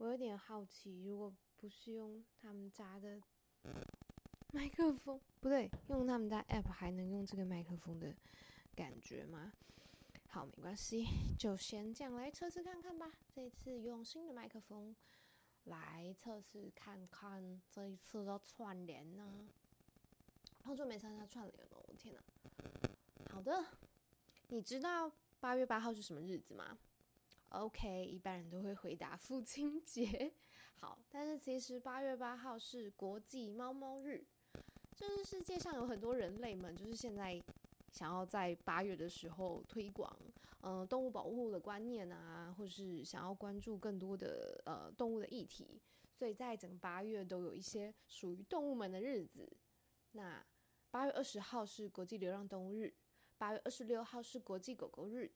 [0.00, 3.20] 我有点好奇，如果不是用他们家的
[4.50, 8.16] 麦克风，不对，用他们家 app 还能用这个麦克风的
[8.74, 9.52] 感觉吗？
[10.26, 11.04] 好，没关系，
[11.38, 13.12] 就先这样来测试看看吧。
[13.30, 14.96] 这次用新的麦克风
[15.64, 19.50] 来测试看看，这一次的串联呢，
[20.62, 22.22] 好久没参加串联了，我天哪！
[23.30, 23.66] 好的，
[24.48, 26.78] 你知道八月八号是什么日子吗
[27.50, 30.32] ？OK，一般人都会回答父亲节。
[30.78, 34.24] 好，但是其实八月八号是国际猫猫日，
[34.96, 37.38] 就是世界上有很多人类们，就是现在
[37.92, 40.16] 想要在八月的时候推广，
[40.62, 45.82] 嗯，动物保护的观念啊，或是想要关注更多的呃动物的议题，
[46.14, 49.46] 所以在整个八月都有一些属于动物们的日子。
[50.12, 50.42] 那
[50.90, 52.94] 八月二十号是国际流浪动物日，
[53.36, 55.30] 八月二十六号是国际狗狗日。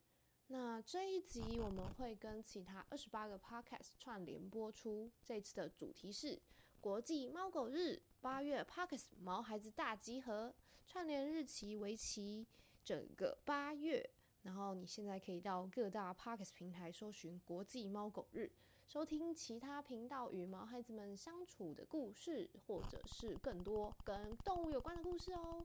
[0.49, 5.11] 那这一集我们会跟其他二十八个 podcast 串联播出。
[5.25, 6.41] 这次的主题是
[6.81, 10.55] 国际猫狗日，八月 podcast 毛孩子大集合，
[10.87, 12.47] 串联日期为期
[12.85, 14.11] 整个八月。
[14.43, 18.53] 然后你现在可以到各大 podcast 平台搜寻国际猫狗日，
[18.87, 25.65] 收听其他频道与毛孩子们相处的故事，或者是更多跟动物有关的故事哦。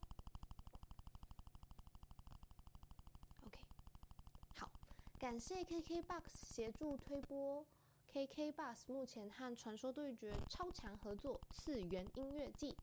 [5.20, 7.66] 感谢 KKBOX 协助推播
[8.14, 12.74] ，KKBOX 目前和传说对决超强合作，次元音乐季，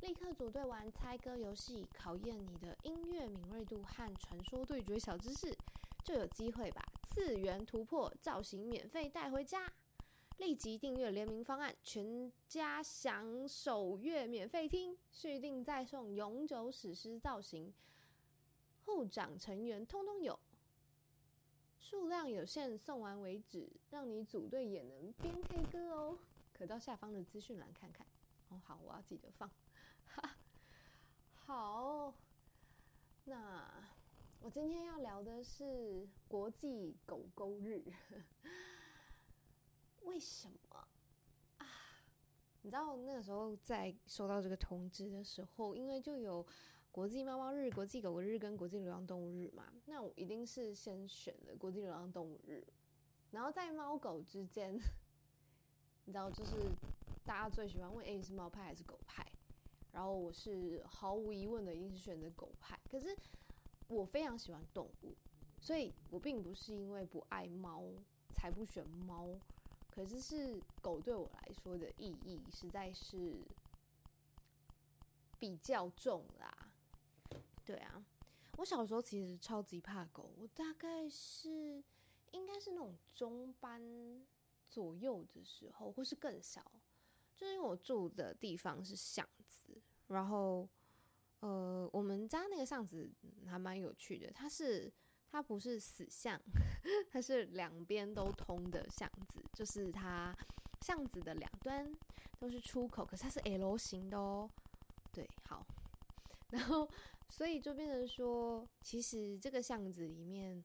[0.00, 5.54] 立刻组队玩猜歌游戏，考验你的音乐敏锐度和传说对决小知识，
[6.02, 9.70] 就有机会把次元突破造型免费带回家。
[10.38, 17.74] 立即订阅联名方案，全家享首月免费听，续订再送永久史诗造型，
[18.86, 20.40] 护长成员通通有。
[21.92, 26.18] 数量有限，送完为止，让你组队也能边 K 歌哦。
[26.54, 28.06] 可到下方的资讯栏看看
[28.48, 28.58] 哦。
[28.64, 29.50] 好，我要记得放。
[31.44, 32.14] 好，
[33.24, 33.70] 那
[34.40, 37.84] 我今天要聊的是国际狗狗日。
[40.00, 40.86] 为什么
[41.58, 41.68] 啊？
[42.62, 46.46] 你知道那个时候在收到这个通知的时候，因为就有。
[46.92, 52.62] 国际猫猫日、国际狗狗日跟国际流浪动物日嘛，那我一定是先选了国际流浪动物日。
[53.30, 54.74] 然后在猫狗之间，
[56.04, 56.52] 你知道，就是
[57.24, 59.26] 大家最喜欢问：哎，你是猫派还是狗派？
[59.90, 62.78] 然后我是毫无疑问的，一定是选择狗派。
[62.90, 63.16] 可是
[63.88, 65.16] 我非常喜欢动物，
[65.58, 67.82] 所以我并不是因为不爱猫
[68.34, 69.26] 才不选猫。
[69.90, 73.40] 可是是狗对我来说的意义实在是
[75.38, 76.71] 比较重啦。
[77.64, 78.04] 对啊，
[78.58, 81.82] 我小时候其实超级怕狗，我大概是
[82.32, 83.80] 应该是那种中班
[84.68, 86.60] 左右的时候，或是更小，
[87.36, 90.68] 就是因为我住的地方是巷子，然后
[91.40, 93.10] 呃，我们家那个巷子
[93.46, 94.92] 还蛮有趣的，它是
[95.28, 96.40] 它不是死巷，
[97.10, 100.36] 它是两边都通的巷子，就是它
[100.80, 101.90] 巷子的两端
[102.40, 104.50] 都是出口，可是它是 L 型的哦。
[105.12, 105.64] 对，好。
[106.52, 106.86] 然后，
[107.32, 110.62] 所以就变成说，其实这个巷子里面，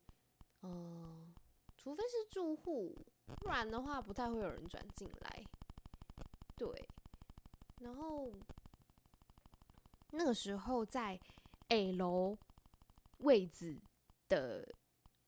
[0.64, 1.34] 嗯，
[1.78, 2.94] 除非是住户，
[3.38, 5.44] 不然的话不太会有人转进来。
[6.58, 6.70] 对，
[7.80, 8.30] 然后
[10.12, 11.18] 那个时候在
[11.70, 12.38] A 楼
[13.20, 13.80] 位置
[14.28, 14.68] 的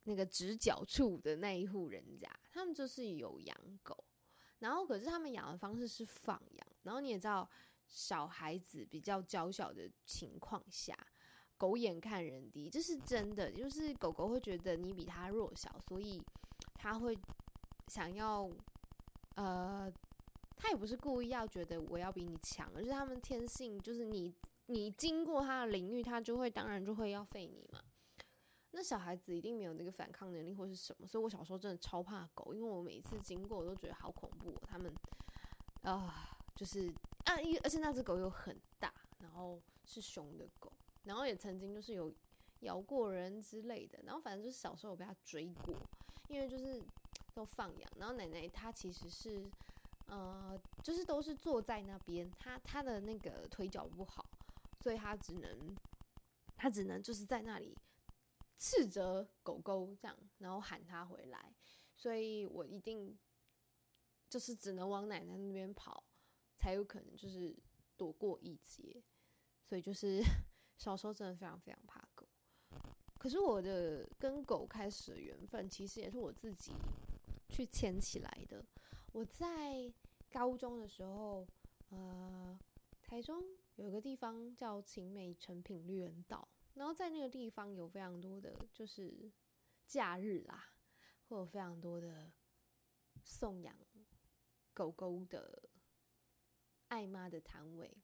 [0.04, 4.04] 那个直角处的那一户人家，他们就是有养狗，
[4.60, 7.50] 然后可是他们养的方式是放养，然后你也知道。
[7.92, 10.96] 小孩子比较娇小的情况下，
[11.60, 13.52] 狗眼看人低，这是真的。
[13.52, 16.20] 就是狗狗会觉得你比它弱小，所以
[16.74, 17.16] 它会
[17.88, 18.50] 想要，
[19.36, 19.92] 呃，
[20.56, 24.34] 它也不是故意要觉得我要比你强，而是他们天性就是你
[24.66, 27.80] 你经过它的领域，它就会当然就会要废你嘛。
[28.72, 34.92] 那小孩子一定没有那个反抗能力或是什么，所以我小时候真的超怕狗，因为我每次经过我都觉得好恐怖，他们
[35.84, 36.36] 啊。
[36.56, 40.70] 就是啊，一而且那只狗又很大，然后是熊的狗，
[41.10, 42.14] 然后也曾经就是有
[42.60, 45.76] 咬过人之类的，然后反正就是小时候有被它追过，
[46.28, 46.80] 因为就是
[47.34, 49.44] 都放养，然后奶奶她其实是
[50.06, 54.24] 呃，就是都是坐在那边，她她的那个腿脚不好，
[54.82, 55.76] 所以她只能
[56.56, 57.76] 她只能就是在那里
[58.60, 61.56] 斥责狗狗这样，然后喊它回来，
[61.96, 63.18] 所以我一定
[64.30, 66.04] 就是只能往奶奶那边跑。
[66.62, 67.58] 才有可能就是
[67.96, 69.02] 躲过一劫，
[69.64, 70.22] 所以就是
[70.80, 72.26] 小时候真的非常非常怕狗。
[73.20, 76.72] 可是我的跟狗开始的缘分，其实也是我自己
[77.50, 78.66] 去牵起来的。
[79.12, 79.94] 我在
[80.32, 81.46] 高中的时候，
[81.90, 82.58] 呃，
[83.02, 83.44] 台中
[83.76, 89.30] 有个地方叫晴美成品绿园道，然后在那个地方有非常多的就是
[89.86, 90.72] 假日啦，
[91.26, 92.32] 会有非常多的
[93.22, 93.76] 送养
[94.74, 95.70] 狗狗的
[96.88, 97.98] 爱妈的摊位。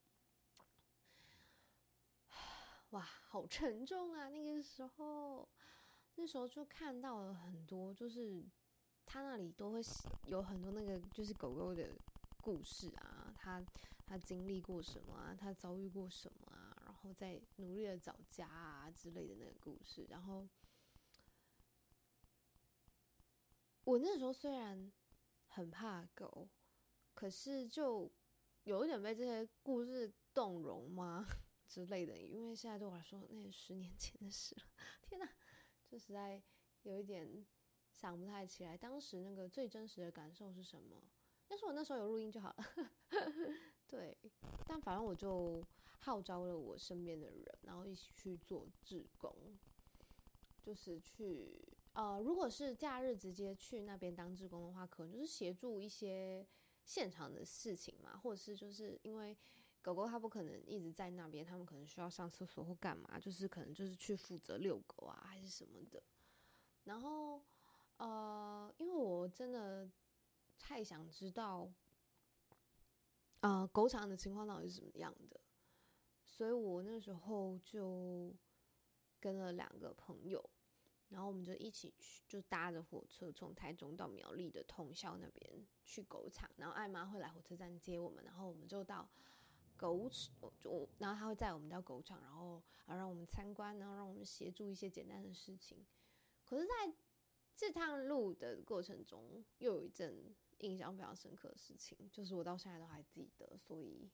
[2.95, 4.29] 哇，好沉重啊！
[4.29, 5.49] 那个时候，
[6.15, 8.41] 那时候就看到了很多，就是
[9.05, 9.81] 他那里都会
[10.27, 11.89] 有很多那个，就是狗狗的
[12.41, 13.61] 故事啊，他
[14.05, 20.05] 他经历过什么啊，他遭遇过什么啊，然后再努力的找家啊之类的那个故事。
[20.09, 20.47] 然后
[23.83, 24.89] 我那时候虽然
[25.49, 26.47] 很怕狗，
[27.13, 28.09] 可是就
[28.63, 31.27] 有一点被这些故事动容吗？
[31.67, 34.63] 之类的，因为现在对我来说，那是十年前的事了。
[35.01, 35.29] 天哪，
[35.89, 36.41] 这实在
[36.83, 37.45] 有一点
[37.91, 41.03] 想不太起来，当时那个最真实的感受是什么？
[41.49, 42.91] 要是我那时候有录音就好了。
[43.87, 44.17] 对，
[44.65, 45.63] 但反正我就
[45.99, 49.57] 号召了我身边的人，然后一起去做志工，
[50.61, 51.61] 就是去
[51.93, 56.47] 呃，如果是假日直接去那边当志工的话，可能就是协助一些
[56.83, 59.35] 现场的事情嘛，或者是就是因为。
[59.85, 66.01] 狗狗它不可能一直在那边，他们可能需要上厕所或干嘛，就是可能就是去负责遛狗啊，还是什么的。
[66.85, 67.39] 然后，
[67.97, 69.87] 呃，因为我真的
[70.57, 71.71] 太想知道，
[73.41, 75.39] 呃，狗场的情况到底是怎么样的，
[76.23, 78.35] 所以我那时候就
[79.19, 80.43] 跟了两个朋友，
[81.09, 89.07] 然后我们就一起去，就搭着火车从台中到苗栗的通宵那边去狗场，然后艾妈会来火车站接我们，然后我们就到。
[89.77, 95.85] 狗场，就然后他会在我们到狗场，然后啊让我们参观，然后让我们协助一些简单的事情。
[96.43, 96.93] 可是，在
[97.55, 104.09] 这趟路的过程中，又有一阵印象非常深刻的事情，就是我到现在都还记得，所以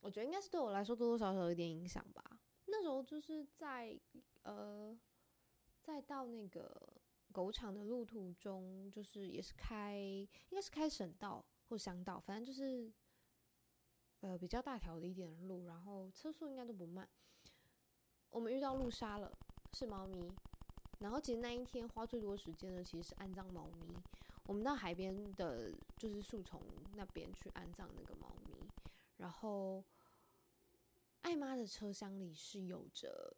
[0.00, 2.40] 我觉得应该是对我来说多多少少有点影响吧。
[2.66, 3.98] 那时候就是在
[4.42, 4.98] 呃，
[5.82, 6.92] 在到那个
[7.32, 12.92] 狗场的路途中，就是也是开，应该是开省道或乡道，反正就是。
[14.26, 17.08] 呃，比较大条的一点路，然后车速应该都不慢。
[18.28, 19.30] 我们遇到路杀了，
[19.72, 20.28] 是猫咪。
[20.98, 23.94] 然后其实那一天花最多时间的其实是安葬猫咪。
[24.42, 26.60] 我们到海边的，就是树丛
[26.96, 28.54] 那边去安葬那个猫咪。
[29.18, 29.84] 然后，
[31.22, 33.32] 艾妈的车厢里是有着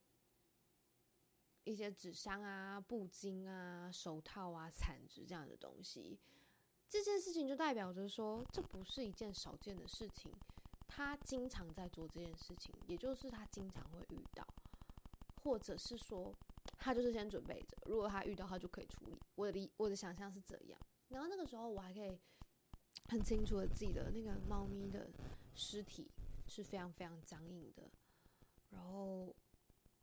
[1.64, 6.18] 一些纸箱啊、布巾啊、手套啊、铲子这样的东西。
[6.88, 10.32] 这件事情就代表着说，这不是一件少见的事情。
[10.88, 14.44] 他经常在做这件事情，也就是他经常会遇到，
[15.44, 16.34] 或者是说，
[16.78, 19.16] 他就是先准备着，如果他遇到，他就可以处理。
[19.36, 20.80] 我的理，我的想象是这样。
[21.08, 22.18] 然后那个时候，我还可以
[23.08, 25.08] 很清楚的记得，那个猫咪的
[25.54, 26.10] 尸体
[26.46, 27.88] 是非常非常僵硬的。
[28.70, 29.32] 然后，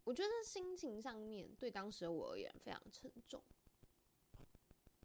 [0.06, 3.44] 我觉得心情上面对当时的我而言非常沉重。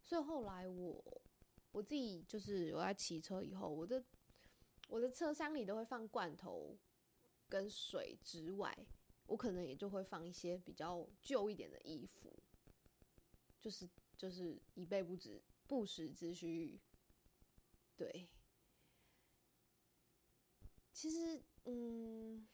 [0.03, 1.23] 所以后来我
[1.73, 4.05] 我自己就是我在骑车以后，我的。
[4.91, 6.77] 我的车厢里都会放罐头
[7.49, 8.77] 跟水之外，
[9.27, 12.37] 我可能也就会放一些比较旧一点的衣服，
[13.61, 16.81] 就是就是以备不时不时之需。
[17.97, 18.29] 对，
[20.93, 22.49] 其实嗯，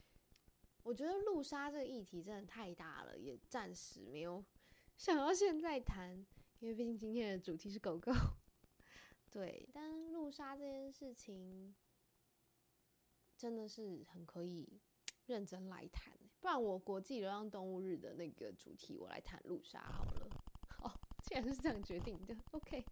[0.82, 4.44] 我觉得路杀这个议题真的太大了，也暂时没有
[4.98, 6.14] 想到现在谈，
[6.58, 8.12] 因为毕竟今天的主题是狗狗。
[9.30, 11.74] 对，但路杀这件事情。
[13.36, 14.66] 真的是很可以
[15.26, 20.26] 认真来谈，不然我国际流浪动物日的那个主题我来谈路杀好了。
[20.80, 20.90] 哦，
[21.22, 22.84] 既然是这样决定的，OK。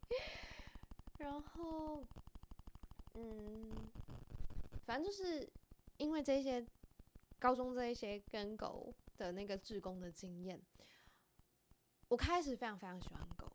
[1.18, 2.04] 然后，
[3.14, 3.70] 嗯，
[4.84, 5.48] 反正就是
[5.96, 6.66] 因为这些
[7.38, 10.60] 高中这一些跟狗的那个志工的经验，
[12.08, 13.50] 我开始非常非常喜欢狗，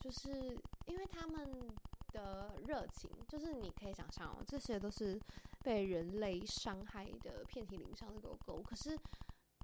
[0.00, 1.68] 就是因为他们
[2.12, 5.20] 的热情，就是你可以想象哦，这些都是。
[5.66, 8.96] 被人类伤害的遍体鳞伤的狗狗，可是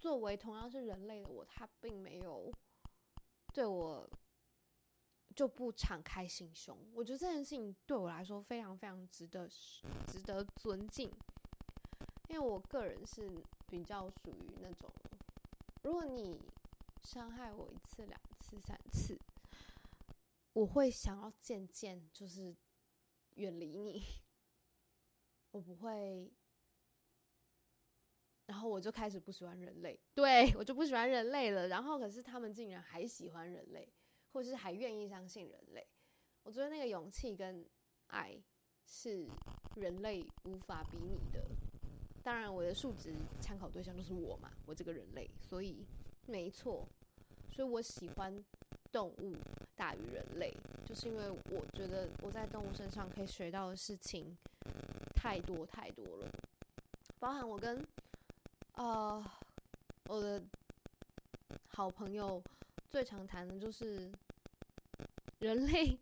[0.00, 2.52] 作为同样是人类的我，它并没有
[3.54, 4.10] 对我
[5.36, 6.76] 就不敞开心胸。
[6.92, 11.08] 我觉得这件事情对我来说非常非常值得值得尊敬，
[12.28, 13.30] 因为我个人是
[13.68, 14.90] 比较属于那种，
[15.84, 16.40] 如果你
[17.04, 19.16] 伤害我一次、两次、三次，
[20.52, 22.56] 我会想要渐渐就是
[23.36, 24.02] 远离你。
[25.52, 26.30] 我不会，
[28.46, 31.68] 然后我就开始不喜欢人类，对我就不喜欢人类了。
[31.68, 33.88] 然后可是他们竟然还喜欢人类，
[34.32, 35.86] 或是还愿意相信人类。
[36.42, 37.64] 我觉得那个勇气跟
[38.08, 38.36] 爱
[38.84, 39.28] 是
[39.76, 41.46] 人类无法比拟的。
[42.22, 45.84] 当然，我的数值参考对象就是我嘛，我这个人类，所以
[46.26, 46.88] 没错，
[47.50, 48.42] 所以我喜欢
[48.90, 49.36] 动物
[49.74, 50.52] 大于人类，
[50.86, 54.36] 就是因为我觉得我在动物身上可以学到的事情
[55.22, 56.28] 太多太多了，
[57.20, 57.80] 包含我跟
[58.72, 59.24] 呃
[60.08, 60.42] 我的
[61.68, 62.42] 好朋友
[62.90, 64.10] 最常谈的就是
[65.38, 65.96] 人类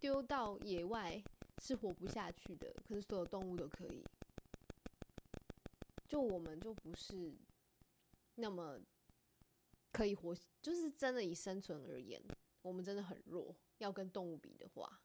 [0.00, 1.22] 丢到野外
[1.62, 4.04] 是活不下去的，可是所有动物都可以。
[6.08, 7.32] 就我们就不是
[8.34, 8.80] 那么
[9.92, 12.20] 可以活，就是真的以生存而言，
[12.62, 13.54] 我们真的很弱。
[13.78, 15.00] 要跟动物比的话，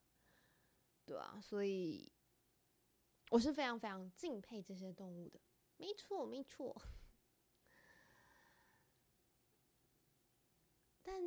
[1.05, 2.11] 对啊，所以
[3.29, 5.39] 我是非常非常敬佩这些动物的。
[5.77, 6.81] 没错，没错。
[11.03, 11.21] 但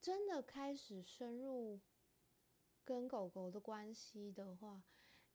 [0.00, 1.80] 真的开始深入
[2.84, 4.82] 跟狗狗的关系的话，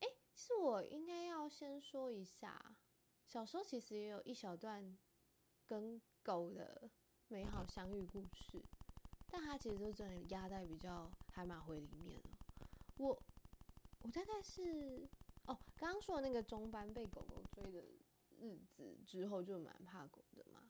[0.00, 2.74] 哎，其实我应该要先说一下。
[3.26, 4.96] 小时候其实也有一小段
[5.66, 6.90] 跟狗的
[7.28, 8.62] 美好相遇故事，
[9.30, 12.38] 但它其实就真的压在比较海马回里面了。
[12.96, 13.22] 我
[14.02, 15.06] 我大概是
[15.46, 17.82] 哦，刚刚说的那个中班被狗狗追的
[18.38, 20.60] 日子之后，就蛮怕狗的嘛。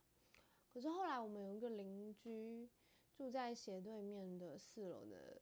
[0.73, 2.69] 可是后来我们有一个邻居
[3.15, 5.41] 住在斜对面的四楼的，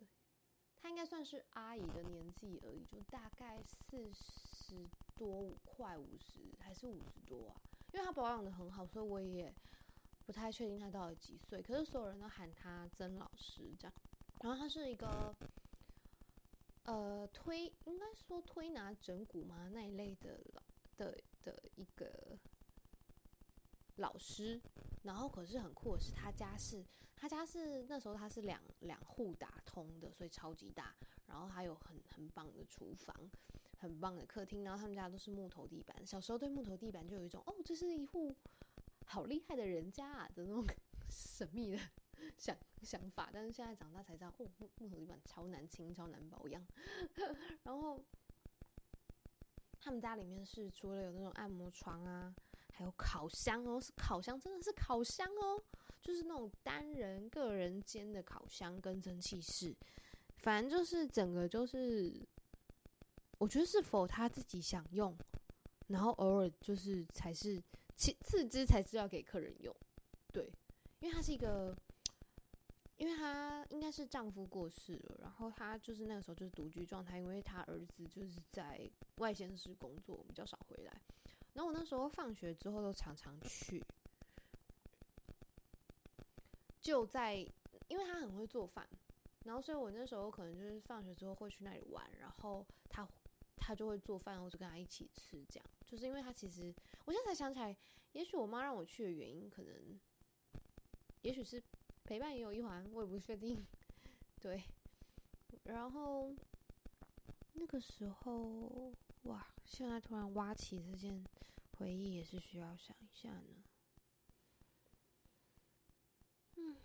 [0.76, 4.88] 他应该算是阿姨的年纪而已，就大概四十。
[5.16, 7.60] 多五快五十还是五十多啊？
[7.92, 9.54] 因为他保养的很好，所以我也
[10.24, 11.60] 不太确定他到底几岁。
[11.60, 13.92] 可是所有人都喊他曾老师这样。
[14.38, 15.36] 然后他是一个
[16.84, 20.62] 呃推，应该说推拿整骨嘛那一类的老
[20.96, 22.38] 的的一个
[23.96, 24.60] 老师。
[25.02, 26.84] 然后可是很酷的是，他家是
[27.16, 30.94] 他家是那时候他是两两户打通的，所以超级大。
[31.26, 33.30] 然后还有很很棒的厨房。
[33.76, 36.06] 很棒的客厅，然后他们家都是木头地板。
[36.06, 38.36] 小时候对木头地板就有一种哦，这是一户
[39.06, 40.62] 好厉害的人家啊的那种
[41.08, 41.78] 神秘的
[42.36, 43.30] 想想法。
[43.32, 46.66] 但是现在长大才知道，哦，木木头地板超难清、超难保养。
[47.64, 48.02] 然后
[49.80, 52.34] 他们家里面是除了有那种按摩床啊，
[52.72, 55.62] 还有烤箱哦，是烤箱，真的是烤箱哦，
[56.00, 59.76] 就是那种单人个人间的烤箱跟蒸汽室，
[60.38, 62.26] 反正就是整个就是。
[63.38, 65.16] 我觉得是否他自己想用，
[65.86, 67.58] 然后偶尔就是才是
[67.96, 69.74] 其次之才是要给客人用，
[70.30, 70.44] 对，
[70.98, 71.74] 因为它是一个，
[73.10, 81.02] 为他应该是丈夫过世了，然后她就是那个时候就是独居状态，因为他儿子就是在外县市工作，比较少回来，
[81.52, 83.84] 然后我那时候放学之后都常常去，
[86.80, 87.36] 就在
[87.88, 88.88] 因为他很会做饭，
[89.44, 93.08] 然后所以我那时候可能就是放学之后会去那里玩，然后他。
[93.62, 96.74] 他就会做饭，我就跟他一起吃，这样就是因为他其实，
[97.04, 97.76] 我现在才想起来，
[98.12, 100.00] 也许我妈让我去的原因，可能，
[101.20, 101.62] 也许是
[102.10, 103.64] 陪伴也有一环，我也不确定。
[104.40, 104.60] 对，
[105.62, 106.34] 然后
[107.52, 111.24] 那个时候，哇，现在突然挖起这件
[111.78, 113.62] 回忆，也是需要想一下呢。
[116.56, 116.76] 嗯，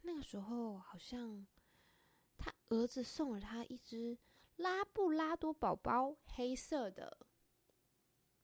[0.00, 1.46] 那个时候好像
[2.36, 4.18] 他儿子送了他一只。
[4.56, 7.18] 拉布拉多宝宝，黑色的。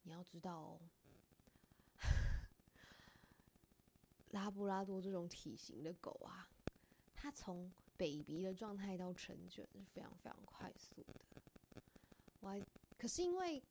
[0.03, 0.89] 你要知道哦，
[4.31, 6.49] 拉布拉多这种体型的狗啊，
[7.15, 11.15] 它从 baby 的状态到成犬是非常非常快速的。
[12.41, 12.61] 我还
[12.97, 13.63] 可是因为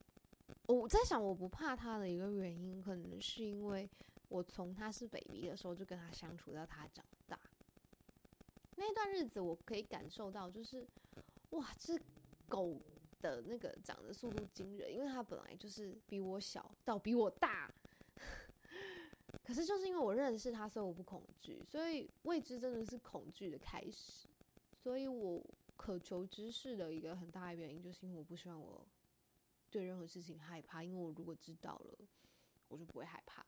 [0.66, 3.90] 我在想，我不怕它的一个原因，可能是因为
[4.30, 7.40] 我从它是 baby 的时候就跟它相处到它长大，
[8.76, 10.88] 那段日子我可以感受到，就是
[11.52, 12.00] 哇，这。
[12.50, 12.82] 狗
[13.20, 17.70] 的那个长的速度惊人，因为它本来就是比我小到比我大，
[19.48, 24.28] 可是就是因为我认识他，所以我不恐惧，所以未知真的是恐惧的开始，
[24.76, 25.42] 所以我
[25.78, 28.86] 渴求知识的一个很大的原因，就是因为我不希望我
[29.72, 31.98] 对任何事情害怕，因为我如果知道了，
[32.68, 33.46] 我就不会害怕。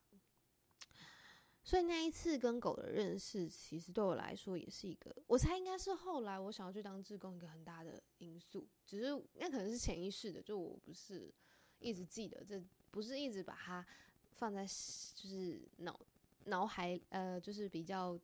[1.62, 8.66] 所以那一次跟狗的认识，其实对我来说也是一个，我猜应该是后来我想要去当志工一个很大的因素。
[8.86, 11.30] 只是那可能是潜意识的，就我不是
[11.78, 12.58] 一直记得，这
[12.90, 13.86] 不是一直把它
[14.32, 15.98] 放在就是脑
[16.44, 18.18] 脑海呃，就是比较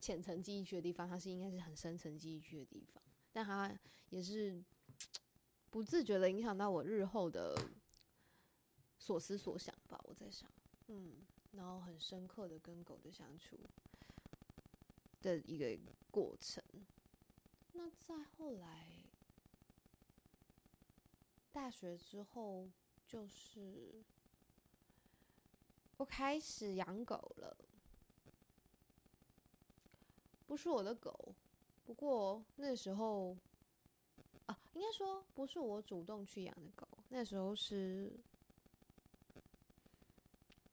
[0.00, 3.72] 浅层记忆区的地方，它是应该是很深层记忆区的地方，但它
[4.10, 4.62] 也是
[5.70, 7.56] 不自觉的影响到我日后的
[8.98, 10.00] 所思所想吧。
[10.04, 10.50] 我在想，
[10.88, 11.26] 嗯。
[11.52, 13.56] 然后很深刻的跟狗的相处
[15.22, 15.78] 的一个
[16.10, 16.60] 过程。
[17.74, 18.88] 那再后来，
[21.52, 22.68] 大学之后，
[23.06, 24.02] 就是
[25.96, 27.56] 我开始养狗了，
[30.46, 31.34] 不是我的狗，
[31.84, 33.36] 不过那时候
[34.46, 38.12] 啊，应该说不是我主动去养的狗，那时候是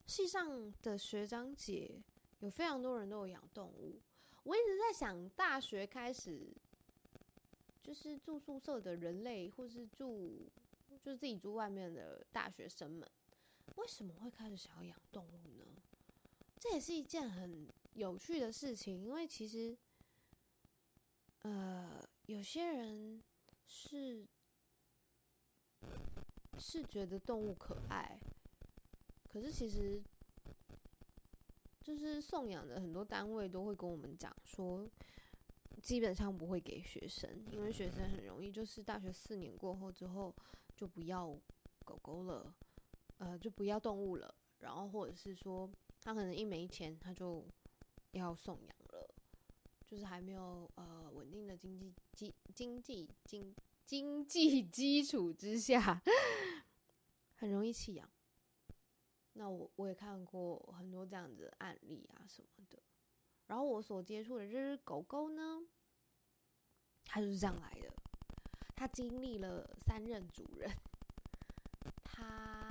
[0.06, 2.02] 系上的学长姐
[2.40, 4.00] 有非常多人都有养动物，
[4.44, 6.52] 我一直在想，大学开始。
[7.84, 10.48] 就是住宿舍的人类，或是住
[11.04, 13.10] 就是自己住外面的大学生们，
[13.76, 15.66] 为什么会开始想要养动物呢？
[16.60, 19.78] 这也是一件很有趣的事情，因为其实，
[21.42, 23.22] 呃，有些人
[23.66, 24.28] 是
[26.58, 28.20] 是觉得动物可爱，
[29.30, 30.02] 可是其实
[31.82, 34.90] 就是送养的很多单位都会跟我们讲说。
[35.82, 40.32] 基本上不会给学生，因为学生很容易就是大学四年过后之后
[40.78, 41.36] 就不要
[41.84, 42.54] 狗狗了，
[43.22, 44.34] 呃，就不要动物了。
[44.60, 45.70] 然后或者是说
[46.02, 47.46] 他可能一没钱他就
[48.12, 49.08] 要送养了，
[49.86, 56.02] 就是还没有呃稳定的经济基经济经经济基础之下，
[57.38, 58.10] 很容易弃养。
[59.34, 62.82] 那我我也看过很多这样子的案例啊什么的。
[63.48, 65.62] 然后我所接触的这只狗狗呢，
[67.06, 67.92] 它就是这样来的。
[68.76, 70.72] 它经历了三任主人。
[72.04, 72.71] 它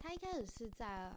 [0.00, 1.14] 他一开始是在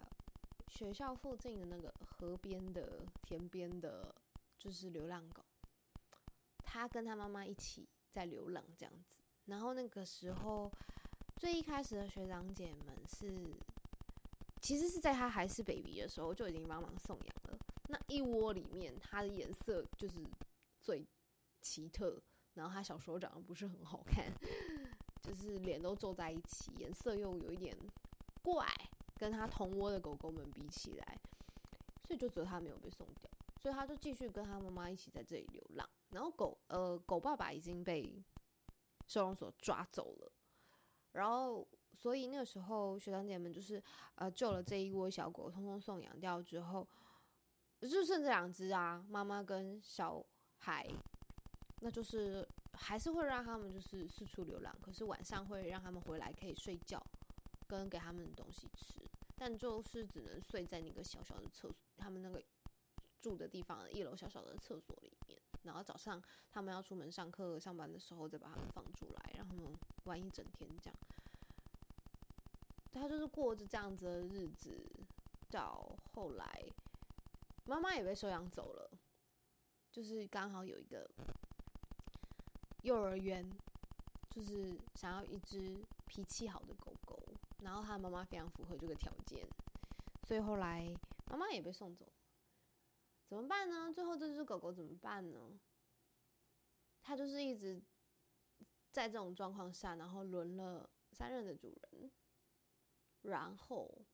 [0.68, 4.14] 学校附近的那个河边的田边的，
[4.60, 5.42] 就是流浪狗。
[6.64, 9.16] 他跟他妈妈一起在流浪这样子。
[9.46, 10.70] 然后那个时候，
[11.38, 13.54] 最一开始的学长姐们是，
[14.62, 17.58] 其实是在他还是 baby 的时候就已经帮忙送养了。
[17.88, 20.16] 那一窝里面，它的颜色就是
[20.82, 21.06] 最
[21.62, 22.22] 奇特，
[22.54, 24.32] 然后他小时候长得不是很好看，
[25.24, 27.78] 就是脸都皱在一起，颜色又有一点
[28.44, 28.68] 怪，
[29.16, 31.20] 跟它同窝的狗狗们比起来，
[32.06, 35.90] 所以就只有它没有被送掉，所以它就继续跟它妈妈一起在这里流浪。
[36.12, 38.24] 然后狗呃狗爸爸已经被
[39.08, 40.32] 收容所抓走了，
[41.14, 43.82] 然后所以那个时候学长姐们就是
[44.16, 46.88] 呃救了这一窝小狗，通通送养掉之后。
[47.82, 50.26] 就剩这两只啊，妈妈跟小
[50.60, 50.88] 孩，
[51.82, 57.06] 那就是还是会让他们就是四处流浪，可是晚上会让他们回来可以睡觉，
[57.78, 59.02] 跟给他们东西吃，
[59.36, 62.44] 但就是只能睡在那个小小的厕所，他们那个
[63.20, 71.00] 住的地方一楼小小的厕所里面，然后早上他们要出门上课上班的时候再把他们放出来，让他们玩一整天这样。
[72.92, 74.88] 他就是过着这样子的日子，
[75.50, 76.72] 到后来。
[77.66, 78.92] 妈妈也被收养走了，
[79.90, 81.10] 就是刚好有一个
[82.84, 83.50] 幼儿园，
[84.30, 87.13] 就是想要一只脾气好的狗狗，
[87.64, 89.48] 然后他妈妈非常符合这个条件，
[90.28, 90.94] 所以后来
[91.30, 92.06] 妈妈也被送走，
[93.28, 93.92] 怎么办呢？
[93.94, 95.60] 最后这只狗狗怎么办呢？
[97.02, 97.82] 它就是一直
[98.92, 102.12] 在这种状况下，然后轮了三任的主人，
[103.22, 104.06] 然后，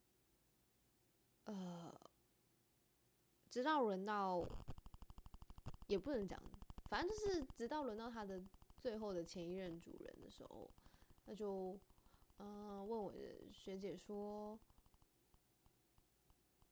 [1.46, 1.94] 呃。
[3.50, 4.46] 直到轮到，
[5.88, 6.40] 也不能讲，
[6.88, 8.40] 反正就是直到轮到他的
[8.80, 10.70] 最后的前一任主人的时候，
[11.26, 11.76] 他就
[12.40, 13.18] 嗯问我的
[13.54, 14.58] 学姐说，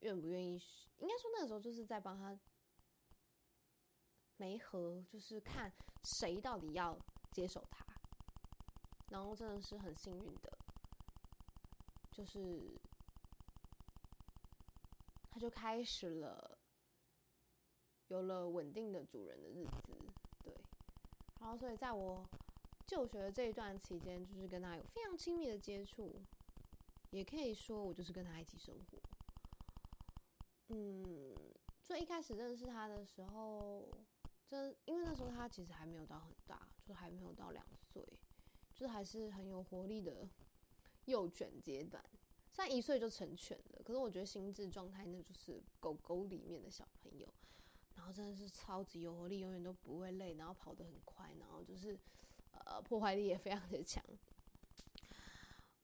[0.00, 0.60] 愿不愿意？
[0.98, 2.38] 应该说那个时候就是在帮他
[4.36, 5.72] 没和，就是看
[6.04, 6.98] 谁到底要
[7.32, 7.86] 接手他。
[9.10, 10.58] 然后真的是很幸运的，
[12.10, 12.78] 就是
[15.30, 16.58] 他就开始了。
[18.08, 19.92] 有了稳定的主人的日子，
[20.42, 20.54] 对，
[21.38, 22.24] 然后所以在我
[22.88, 26.22] 就学的这一段期间，就是跟他有非常亲密的接触，
[27.10, 28.98] 也可以说我就是跟他一起生活。
[30.68, 31.36] 嗯，
[31.82, 33.86] 最一开始认识他的时候，
[34.46, 38.02] 这因为那时候他其实还没有到很大，就还没有到两岁，
[38.74, 40.26] 就是还是很有活力的
[41.04, 42.02] 幼犬阶段。
[42.50, 47.28] 虽然一岁就成犬了，可是我觉得心智状态那就是狗狗里面的小朋友。
[47.94, 51.98] 然后真的是超级有活力，永远都不会累，然后跑得很快，然后就是
[52.66, 54.02] 呃破坏力也非常的强。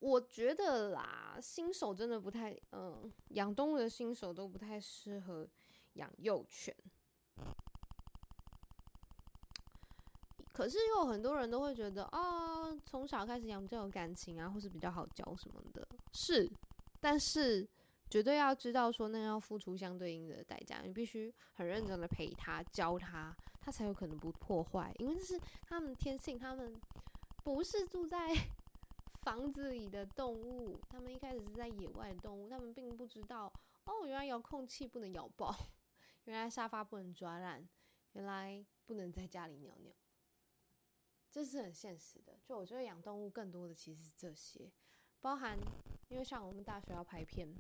[0.01, 5.49] 我觉得啦，新手真的不太嗯，养动物的新手都不太适合
[5.95, 6.75] 养幼犬。
[10.53, 16.51] 可是又有很多人都会觉得啊，从小开始养比较有感情啊，或是比较好教什么的，是，
[17.01, 17.69] 但是。
[18.15, 20.81] 绝对要知道，说那要付出相对应的代价。
[20.83, 24.95] 你必须很认真的陪他、教他，他才有可能不破坏。
[25.01, 26.81] 因为这是他们天性，他们
[27.43, 28.33] 不是住在
[29.23, 33.53] 房子里的动物，他们一开始是在野外的动物，他们并不知道
[33.87, 35.53] 哦，原来遥控器不能咬爆，
[36.27, 37.69] 原来沙发不能抓烂，
[38.13, 39.93] 原来不能在家里尿尿。
[41.33, 42.39] 这是很现实的。
[42.45, 44.71] 就我觉得养动物更多的其实是这些，
[45.21, 45.59] 包含
[46.07, 47.53] 因为像我们大学要拍片，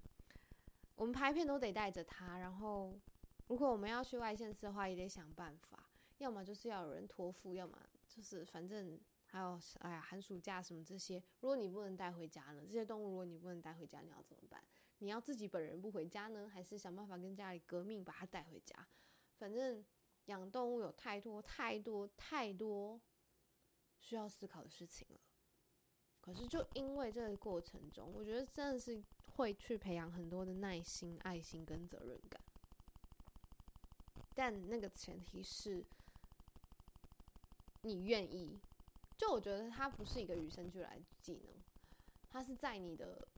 [0.94, 2.38] 我们拍片都得带着它。
[2.38, 2.98] 然后
[3.46, 7.78] 如果我们要去外县市的话，也得想办法，要么就是要有人托付，要么
[8.08, 11.22] 就是反正还有哎呀寒暑假什么这些。
[11.40, 12.62] 如果你不能带回家呢？
[12.66, 14.62] 这些动物如果你不能带回家，你要怎么办？
[14.98, 18.86] 你要自己本人不回家呢，还是想办法跟家里革命把它带回家？
[19.36, 19.84] 反正
[20.26, 23.00] 养动物有太多太多太多。
[24.00, 25.18] 需要思考的事情了，
[26.24, 29.04] 可是就因为这个过程中，我觉得真的是
[29.36, 32.40] 会去培养很多的耐心、爱心跟责任感。
[34.34, 35.84] 但那个前提是，
[37.82, 38.58] 你愿意。
[39.18, 41.62] 就我觉得它不是一个与生俱来的技能，
[42.30, 43.28] 它是在你的，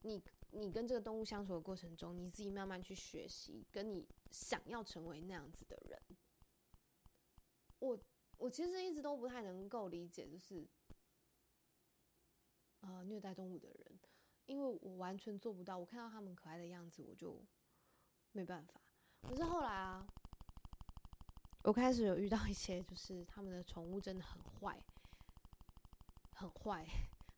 [0.00, 6.02] 你你跟这个动物相处的过程中，你自己慢慢去学习，跟你想要成为那样子的人。
[7.78, 7.96] 我。
[8.38, 10.66] 我其实一直都不太能够理解，就是，
[12.82, 13.98] 呃，虐待动物的人，
[14.46, 15.76] 因为我完全做不到。
[15.76, 17.44] 我看到他们可爱的样子，我就
[18.30, 18.80] 没办法。
[19.22, 20.06] 可是后来啊，
[21.62, 24.80] 我开始有遇到一些，就是他们的宠物真的很坏，
[26.34, 26.86] 很坏，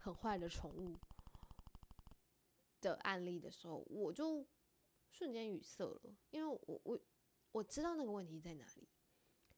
[0.02, 0.96] 很坏的宠物
[2.80, 4.46] 的案例的时候，我就
[5.10, 7.00] 瞬间语塞了，因为我我
[7.52, 8.88] 我知道那个问题在哪里。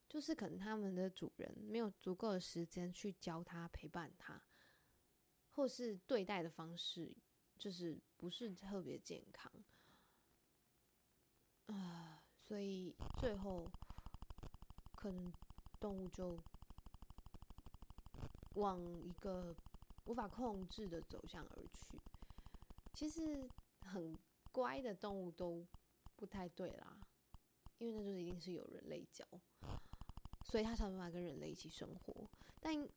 [0.09, 4.40] 就是可能他们的主人没有足够的时间去教他、陪伴他，
[5.57, 7.11] 或是对待的方式
[7.59, 9.51] 就是不是特别健康
[11.66, 13.66] 啊，所以最后
[14.95, 15.33] 可能
[15.81, 16.37] 动物就
[18.57, 19.57] 往一个
[20.05, 21.99] 无法控制的走向而去。
[22.92, 23.49] 其实
[23.81, 24.14] 很
[24.53, 25.66] 乖的动物都
[26.16, 26.99] 不太对啦，
[27.79, 29.27] 因为那就是一定是有人类教。
[30.45, 32.29] 所以它才办法跟人类一起生活，
[32.61, 32.88] 但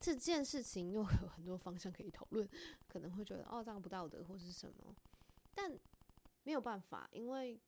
[0.00, 2.48] 这件事情又有很多方向可以讨论，
[2.88, 4.94] 可能会觉得哦这样不道德或是什么，
[5.54, 5.70] 但
[6.42, 7.60] 没有办法，因为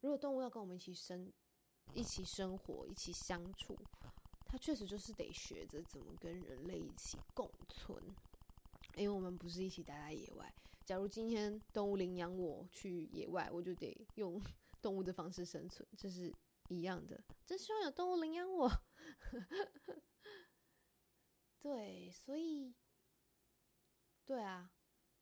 [0.00, 1.32] 如果动物要跟我们一起生、
[1.94, 3.76] 一起生活、一起相处，
[4.46, 8.02] 它确实就是得学着怎么跟人类一起共存，
[8.96, 10.52] 因为我们不是一起待在野外。
[10.84, 14.40] 假如今天动物领养我去野外，我就得用
[14.82, 16.32] 动物的方式生存，这是。
[16.68, 18.70] 一样的，真希望有动物领养我。
[21.62, 22.74] 对，所以，
[24.24, 24.72] 对啊，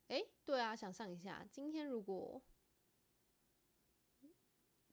[0.07, 2.41] 哎，对啊，想象一下，今天如果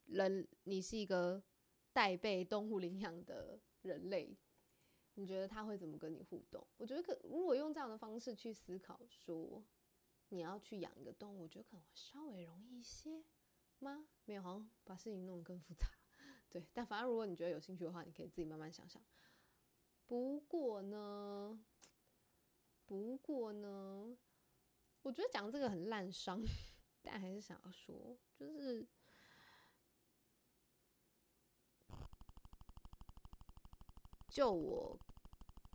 [0.05, 1.43] 人你是一个
[1.95, 4.37] 待被动物领养的人类，
[5.15, 6.67] 你觉得他会怎么跟你互动？
[6.77, 9.65] 我觉得可如果用这样的方式去思考，说
[10.29, 13.25] 你要去养一个动物，我觉得可能会稍微容易一些
[13.79, 14.07] 吗？
[14.27, 15.87] 没有，好像把事情弄得更复杂。
[16.51, 19.03] 对，但反正如果你觉得有兴趣的话，你可以自己慢慢想想。
[20.09, 21.61] 不过呢，
[22.87, 24.17] 不过呢，
[25.03, 26.43] 我觉得讲这个很烂伤，
[27.03, 28.87] 但还是想要说，就是
[34.29, 34.99] 就我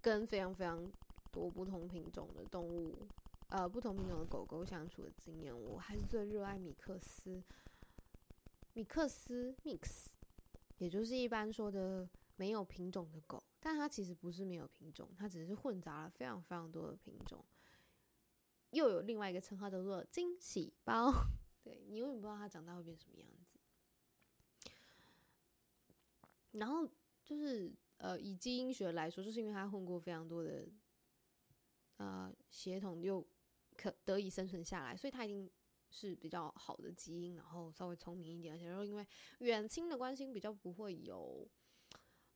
[0.01, 0.91] 跟非常非常
[1.31, 3.07] 多不同品种的动物，
[3.49, 7.43] 呃，不同品种的狗狗相处的经验，我还是最热爱米克斯，
[8.73, 10.07] 米克斯 mix。
[10.79, 17.43] 也就是一般说的没有品种的狗，但它其实不是没有品种，它只是混杂了非常非常多的品种。
[18.71, 21.13] 又有另外一个称号叫做惊喜包，
[21.63, 24.69] 对你永远不知道它长大会变什么样子。
[26.51, 26.85] 然后
[27.23, 30.67] 就是呃，以基因学来说，就是因为它混过非常多的
[31.97, 33.25] 呃血统，又
[33.77, 35.49] 可得以生存下来，所以它已经。
[35.95, 39.07] 是比较好的基因，然后稍微聪明一点，而且说因为
[39.41, 41.47] 远亲的关系比较不会有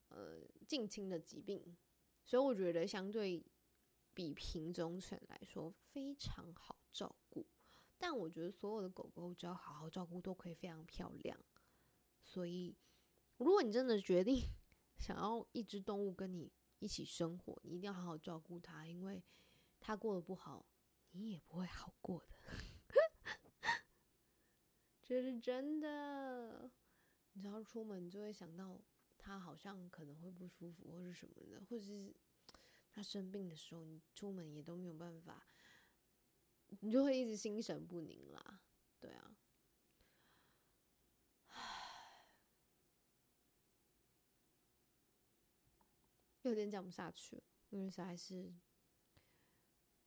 [0.10, 1.76] 呃近亲的疾病，
[2.24, 3.46] 所以我觉得相对
[4.14, 7.46] 比品种犬来说非常好照顾。
[7.98, 11.38] 但我觉得所有的狗狗只要好好照顾都可以非常漂亮。
[12.24, 12.76] 所以
[13.38, 14.42] 如果你真的决定
[14.98, 19.24] 想要一只动物跟你一起生活，你一定要好好照顾它，因为
[19.80, 20.66] 它过得不好，
[21.12, 22.38] 你也不会好过的。
[25.02, 26.70] 这是真的，
[27.34, 28.80] 你只要出门就会想到
[29.28, 32.16] 他好像可能会不舒服或是什么的，或者是
[32.90, 35.46] 他生病的时候，你出门也都没有办法，
[36.80, 38.62] 你就会一直心神不宁啦。
[39.02, 39.38] 对啊，
[46.44, 48.56] 有点讲不下去，因为实在是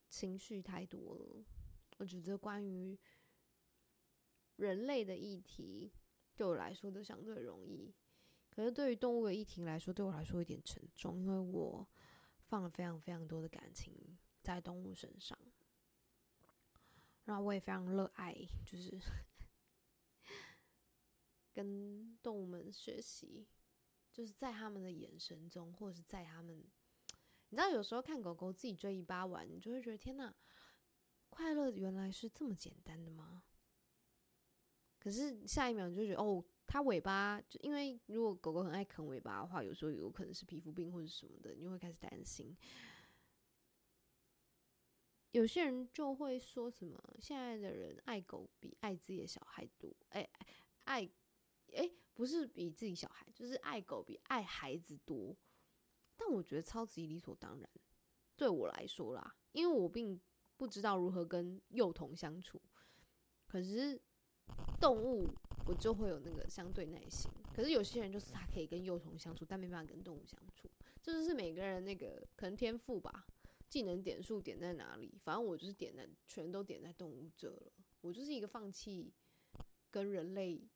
[0.08, 1.44] 情绪太多了。
[1.98, 2.98] 我觉得关于
[4.56, 5.92] 人类的议题，
[6.34, 7.94] 对我来说都相对容易。
[8.60, 11.88] 可是对于动物的议题来说，对我来说有点沉重，因为我
[12.42, 15.38] 放了非常非常多的感情在动物身上，
[17.24, 19.00] 然后我也非常热爱，就是
[21.54, 23.48] 跟动物们学习，
[24.12, 26.62] 就是在他们的眼神中，或者是在他们，
[27.48, 30.36] 你知道，有时候看狗狗自己追尾巴玩，你就会觉得天哪，
[31.30, 33.42] 快乐原来是这么简单的吗？
[34.98, 36.44] 可是下一秒你就觉得哦。
[36.72, 42.56] 它尾巴就因为如果狗狗很爱啃尾巴的话，有时候有可能是皮肤病或者什么的，你就会开始担心。
[45.32, 50.30] 有些人就会说什么现在的人爱狗比爱自己的小孩多，哎，
[50.84, 51.10] 爱
[51.74, 55.36] 哎不是比自己小孩，就是爱狗比爱孩子多。
[56.16, 57.68] 但我觉得超级理所当然，
[58.36, 60.20] 对我来说啦，因为我并
[60.56, 62.62] 不知道如何跟幼童相处，
[63.48, 64.00] 可是
[64.80, 65.26] 动物。
[65.66, 70.68] 我就会有那个相对耐心，可是有些人就是他可以跟幼童相处，但没办法跟动物相处，
[71.02, 73.26] 这就是每个人那个可能天赋吧，
[73.68, 75.18] 技能点数点在哪里？
[75.22, 79.12] 反正我就是点在全都点在动物这了，我就是一个放弃
[79.90, 80.68] 跟人类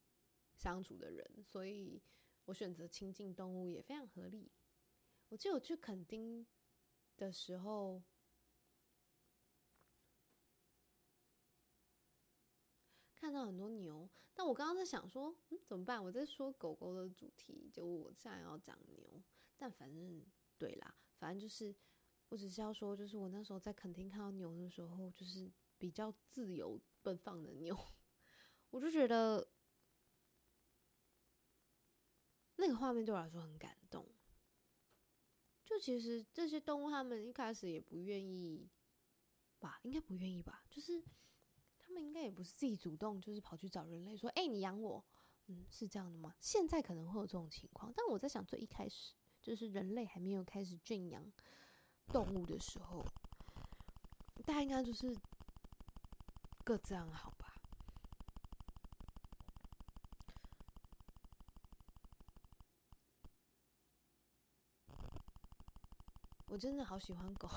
[0.55, 2.01] 相处的人，所以
[2.45, 4.53] 我选择亲近动物也非常合理。
[5.29, 6.47] 我记得我去垦丁
[7.17, 8.03] 的时候。
[13.25, 16.05] 看到很多牛，但我刚刚在想说，嗯，怎么办？
[16.05, 19.23] 我在说狗狗的主题，就我现在要讲牛，
[19.57, 20.23] 但反正
[20.59, 21.75] 对啦，反正就是，
[22.29, 27.75] 我只是要说，就是我那时候在垦丁看到牛的时候，就是比较自由奔放的牛，
[28.69, 29.49] 我就觉得
[32.57, 34.07] 那个画面对我来说很感动。
[35.65, 38.69] 就其实这些动物，它们一开始也不愿意
[39.59, 41.03] 吧，应该不愿意吧，就是。
[41.95, 45.05] 他们应该也不是自己主动，就是跑去找人类说：“哎，你养我。”
[45.47, 46.35] 嗯，是这样的吗？
[46.41, 51.25] 现在可能会有这种情况，但我在想，最一开始就是人类还没有开始圈养
[52.09, 53.05] 动物的时候，
[54.45, 55.17] 大家应该就是
[56.65, 57.55] 各自安好吧。
[66.49, 67.49] 我真的好喜欢狗，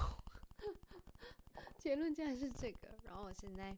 [1.80, 2.90] 结论竟然是这个。
[3.04, 3.76] 然后我现在。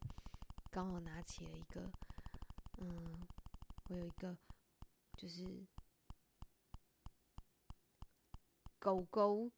[0.70, 1.90] 刚好拿起了一个，
[2.78, 3.26] 嗯，
[3.88, 4.36] 我有一个
[5.18, 5.66] 就是
[8.78, 9.50] 狗狗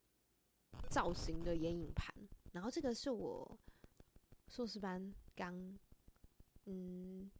[0.89, 2.15] 造型的眼影盘，
[2.53, 3.59] 然后这个是我
[4.49, 5.79] 硕士班刚，
[6.65, 7.31] 嗯，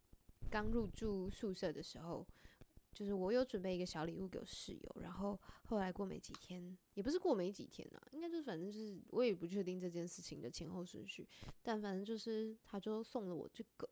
[0.51, 2.25] 刚入住宿舍的时候，
[2.93, 11.27] 就是我有准备一个小礼物给我室友，然后后来过没几天，也不是过没几天啊，应该就是反正就是我也不确定这件事情的前后顺序。
[11.61, 13.89] 但反正就是，他就送了我这个，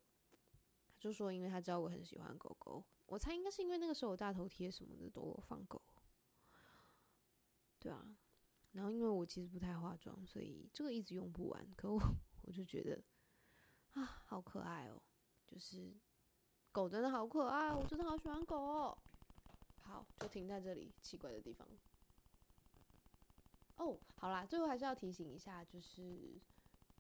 [0.88, 5.82] 他就说，因为他知道我很喜欢狗狗，我猜应该是因为那个时候我大头贴什么的都有放狗，
[7.80, 8.16] 对啊，
[8.74, 12.00] 然后因为我其实不太化妆，所以这个一直用不完，可我
[12.44, 13.02] 我就觉得
[13.94, 15.02] 啊，好可爱哦，
[15.48, 15.92] 就是
[16.72, 18.98] 狗真的好可爱，我真的好喜欢狗哦。
[19.82, 21.68] 好，就停在这里奇怪的地方。
[23.78, 26.40] 哦，好啦，最后还是要提醒一下，就是。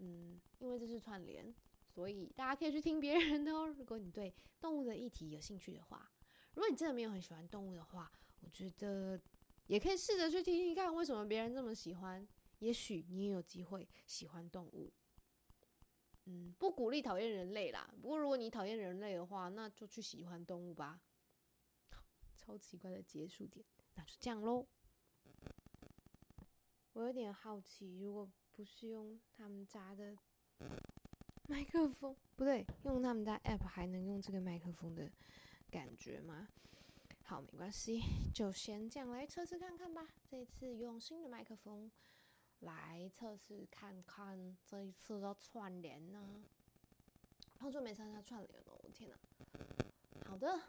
[0.04, 1.54] 嗯，因为这是串联，
[1.86, 3.68] 所以大家可以去听别人的哦。
[3.68, 6.12] 如果你对动物的议题有兴趣的话，
[6.56, 9.22] 如果你真的没有很喜欢动物的话，我觉得
[9.68, 12.28] 也可以试着去听听看，为什么别人这么喜欢。
[12.58, 14.92] 也许你也有机会喜欢动物。
[16.32, 17.94] 嗯，不鼓励讨厌人类啦。
[18.02, 21.02] 不过如果你讨厌人类的话，那就去喜欢动物吧。
[22.38, 23.66] 超奇怪的结束点，
[23.96, 24.66] 那就这样喽。
[26.94, 28.30] 我有点好奇，如果。
[28.54, 30.16] 不是用他们家的
[31.48, 35.10] 麦克风，不对，用他们家 app 还能用这个麦克风的
[35.72, 36.50] 感觉吗？
[37.24, 38.02] 好，没关系，
[38.36, 40.06] 就先这样来测试看看吧。
[40.30, 41.90] 这次用新的麦克风
[42.62, 46.44] 来测试看看，这一次的串联呢？
[47.58, 49.16] 好久没参加串联了，我天哪！
[50.26, 50.62] 好的，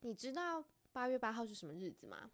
[0.00, 2.30] 你知道八月八号是什么日子吗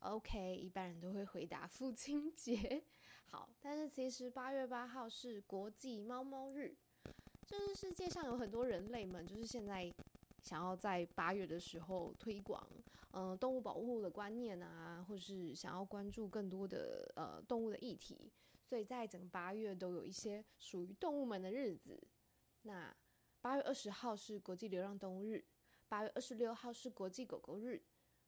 [0.00, 2.82] ？OK，一般人都会回答父亲节。
[3.28, 6.74] 好，但是其实八月八号是国际猫猫日，
[7.46, 9.92] 就是世界上有很多人类们，就是现在
[10.42, 12.66] 想要在八月的时候推广，
[13.18, 18.30] 嗯，动物保护的观念啊，或是想要关注更多的呃动物的议题，
[18.62, 22.06] 所以在整个八月都有一些属于动物们的日子。
[22.64, 22.94] 那
[23.40, 25.42] 八月二十号是国际流浪动物日，
[25.88, 27.82] 八月二十六号是国际狗狗日。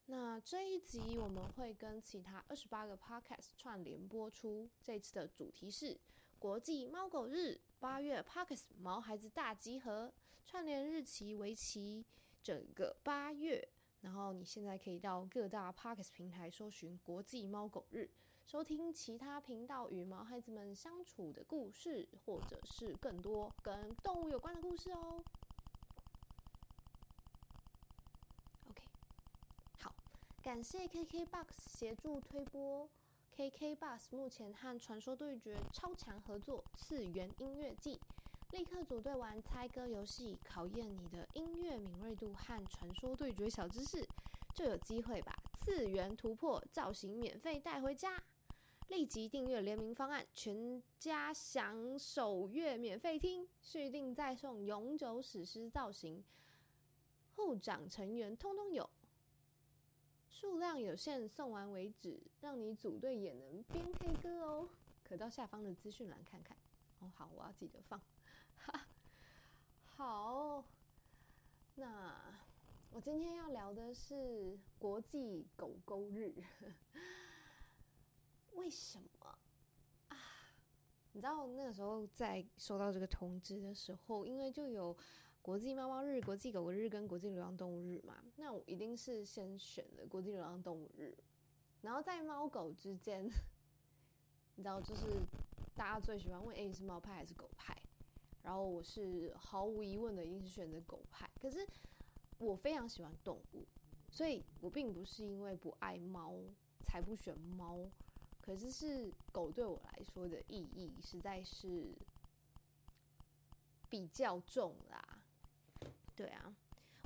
[0.06, 4.70] 那这一集我们会跟其他二十八个 podcast 串联播出。
[4.82, 6.00] 这次的主题是
[6.38, 10.14] 国际猫狗日，八月 Parkes 毛孩子大集合，
[10.46, 12.06] 串联日期为期
[12.42, 13.68] 整个八月。
[14.00, 18.08] 然后你现在可以到各大 Parks 平台搜寻国际猫狗日，
[18.46, 25.22] 收听其他频道与毛孩子们相处的故事，或者是更多跟动物有关的故事哦。
[28.70, 28.82] OK，
[29.80, 29.92] 好，
[30.42, 32.88] 感谢 KKBOX 协助推播。
[33.36, 38.00] KKBOX 目前和《传说对决》超强合作，次元音乐季，
[38.50, 44.08] 立刻组队玩猜歌游戏，考验你的音乐敏锐度和《传说对决》小知识，
[44.54, 48.22] 就有机会把次元突破造型免费带回家。
[48.88, 56.24] 立即订阅联名方案，全家享首月免费听，续订再送永久史诗造型，
[57.36, 58.88] 护长成员通通有。
[60.30, 64.68] 数量有限，送完为止，让你组队也能边 K 歌哦。
[65.04, 66.56] 可到下方的资讯栏看看
[67.00, 67.12] 哦。
[67.14, 68.00] 好，我要记得放。
[68.66, 68.86] 哈
[69.96, 70.64] 好，
[71.74, 72.14] 那
[72.90, 76.34] 我今天要聊的是国际狗狗日。
[78.54, 79.38] 为什么
[80.08, 80.18] 啊？
[81.12, 84.96] 你知道那个时候在收到这个通知的时候，因为就有。
[85.40, 91.16] 国际猫猫日、国际狗狗日跟国际流浪动物日嘛，那我一定是先选了国际流浪动物日。
[91.80, 93.24] 然后在猫狗之间，
[94.56, 95.06] 你知道，就是
[95.74, 97.74] 大家最喜欢问：哎，你是猫派还是狗派？
[98.42, 101.28] 然后我是毫无疑问的，一定是选择狗派。
[101.40, 101.66] 可是
[102.38, 103.64] 我非常喜欢动物，
[104.10, 106.34] 所以我并不是因为不爱猫
[106.84, 107.78] 才不选猫。
[108.40, 111.92] 可是是狗对我来说的意义实在是
[113.90, 115.22] 比较重啦。
[116.16, 116.56] 对啊，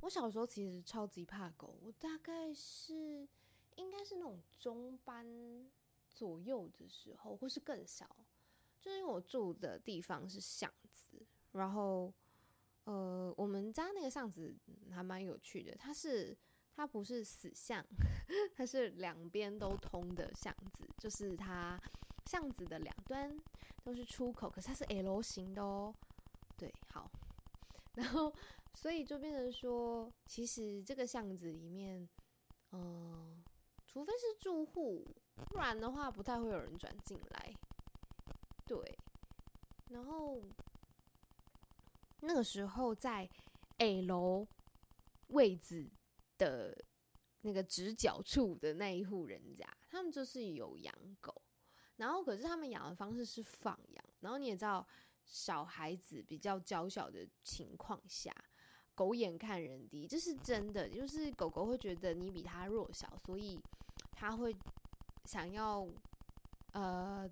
[0.02, 3.26] 我小时候其实超级怕狗，我大概是
[3.74, 5.26] 应该是那种中班
[6.08, 8.08] 左右的时候，或是更小，
[8.82, 12.12] 就是因为我住的地方是巷子，然后
[12.84, 14.54] 呃，我们家那个巷子
[14.90, 16.36] 还蛮有趣的，它是
[16.74, 17.82] 它不是死巷，
[18.54, 21.80] 它是两边都通的巷子，就是它
[22.26, 23.34] 巷子的两端
[23.84, 25.94] 都是出口，可是它是 L 型的哦。
[26.58, 27.08] 对，好，
[27.94, 28.30] 然后。
[28.74, 32.08] 所以就变成说，其实这个巷子里面，
[32.70, 33.44] 嗯，
[33.86, 35.06] 除非是住户，
[35.50, 37.54] 不然的话不太会有人转进来。
[38.72, 38.98] 对，
[39.88, 40.40] 然后
[42.20, 43.28] 那个时候在
[43.76, 44.48] A 楼
[45.26, 45.90] 位置
[46.38, 46.74] 的
[47.42, 51.42] 那个直角处的那一户人家，他们就是有养狗，
[51.96, 54.86] 然后可是他们养的方式是放养，然后你也知道，
[55.26, 58.34] 小孩子比较娇小的情况下。
[58.94, 60.88] 狗眼看人低，这是真的。
[60.88, 63.58] 就是狗狗会觉得你比它弱小，所以
[64.12, 64.54] 它会
[65.26, 65.86] 想要，
[66.72, 67.28] 呃，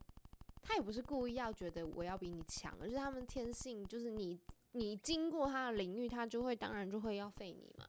[0.62, 4.38] 他也不是故意要觉得我要比你强，而是他们天性就是你
[4.72, 7.86] 你经过他的领域，他就会当然就会要废你嘛。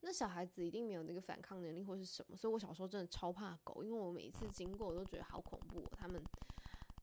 [0.00, 5.82] 那小孩子一定没有那个反抗能力或是什么，所以我小时候真的超怕狗，因为我每次经过我都觉得好恐怖。
[5.96, 6.22] 他们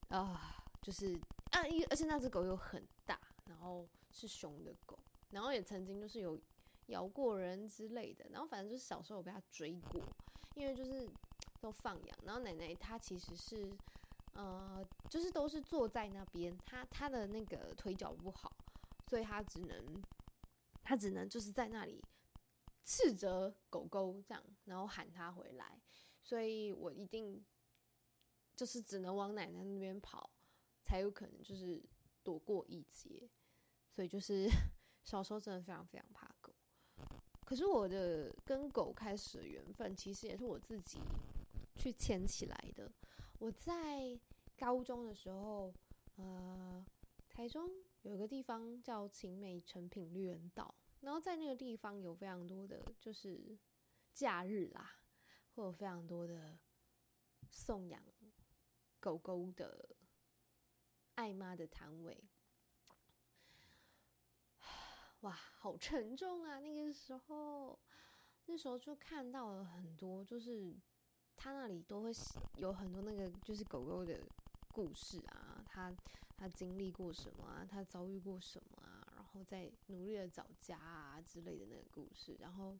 [0.09, 1.15] 啊，就是
[1.51, 4.99] 啊，而且那只狗又很大，然后是熊的狗。
[5.31, 6.39] 然后也曾经就是有
[6.87, 10.01] 咬过人之类的，然后反正就是小时候有被他追过，
[10.55, 11.09] 因为就是
[11.59, 13.71] 都放养，然后奶奶她其实是
[14.33, 18.51] 呃，就是都是坐在那边，他他的那个腿脚不好，
[19.07, 20.01] 所以他只能
[20.83, 22.03] 他只能就是在那里
[22.83, 25.79] 斥责狗狗这样，然后喊他回来，
[26.21, 27.43] 所以我一定
[28.55, 30.29] 就是只能往奶奶那边跑，
[30.83, 31.81] 才有可能就是
[32.23, 33.29] 躲过一劫，
[33.89, 34.49] 所以就是。
[35.03, 36.53] 小时候真的非常非常怕狗，
[37.43, 40.99] 可是我的跟狗开始的缘分，其实也是我自己
[41.75, 42.87] 去牵起来的。
[43.41, 44.19] 我在
[44.56, 45.73] 高中的时候，
[46.17, 46.86] 呃，
[47.27, 47.67] 台中
[48.04, 53.58] 有一个地方叫晴美成品绿园道，然后在那个地方有非常多的就是
[54.13, 54.91] 假日啦，
[55.55, 56.59] 会有非常多的
[57.49, 57.99] 送养
[58.99, 59.89] 狗狗的
[61.15, 62.24] 爱妈的摊位。
[65.22, 66.59] 哇，好沉重啊！
[66.59, 67.80] 那个时候，
[68.45, 70.76] 那时候就看到了很多，就是
[71.43, 72.11] 他那里都会
[72.57, 74.21] 有很多那个，就是狗狗的
[74.71, 75.91] 故事啊，他
[76.37, 82.37] 他经历过什么啊，他遭遇过什么啊，然后再努力的找家啊之类的那个故事。
[82.39, 82.77] 然后，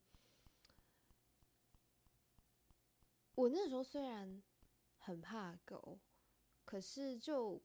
[3.34, 4.44] 我那时候虽然
[5.00, 6.00] 很怕狗，
[6.64, 7.60] 可是就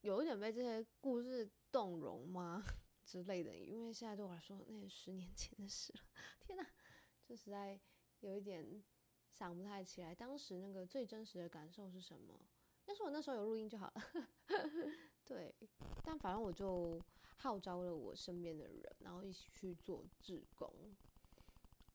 [0.00, 2.64] 有一点被这些故事动容吗？
[3.04, 6.00] 之类的，因为现在对我来说，那是十年前的事了。
[6.40, 6.66] 天哪，
[7.26, 7.78] 这实在
[8.20, 8.82] 有一点
[9.38, 12.40] 想不太起来，当时那个最真实的感受是什么？
[12.86, 14.28] 要是我那时候有录音就好了。
[15.24, 15.54] 对，
[16.02, 17.00] 但反正我就
[17.36, 20.68] 号召了我身边的人，然后一起去做志工，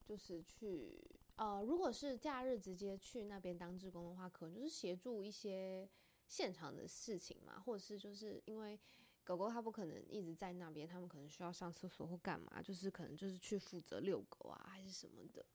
[0.05, 0.97] 就是去
[1.35, 5.89] 呃，如果是假日直接去那边当志工的话，可能就是协助一些
[6.25, 8.79] 现场的事情嘛，或者是就是因为
[9.25, 15.45] 狗狗它不可能一直在那边，他们可能需要上厕所或干嘛，就是可能就是去负责遛狗啊，还是什么的。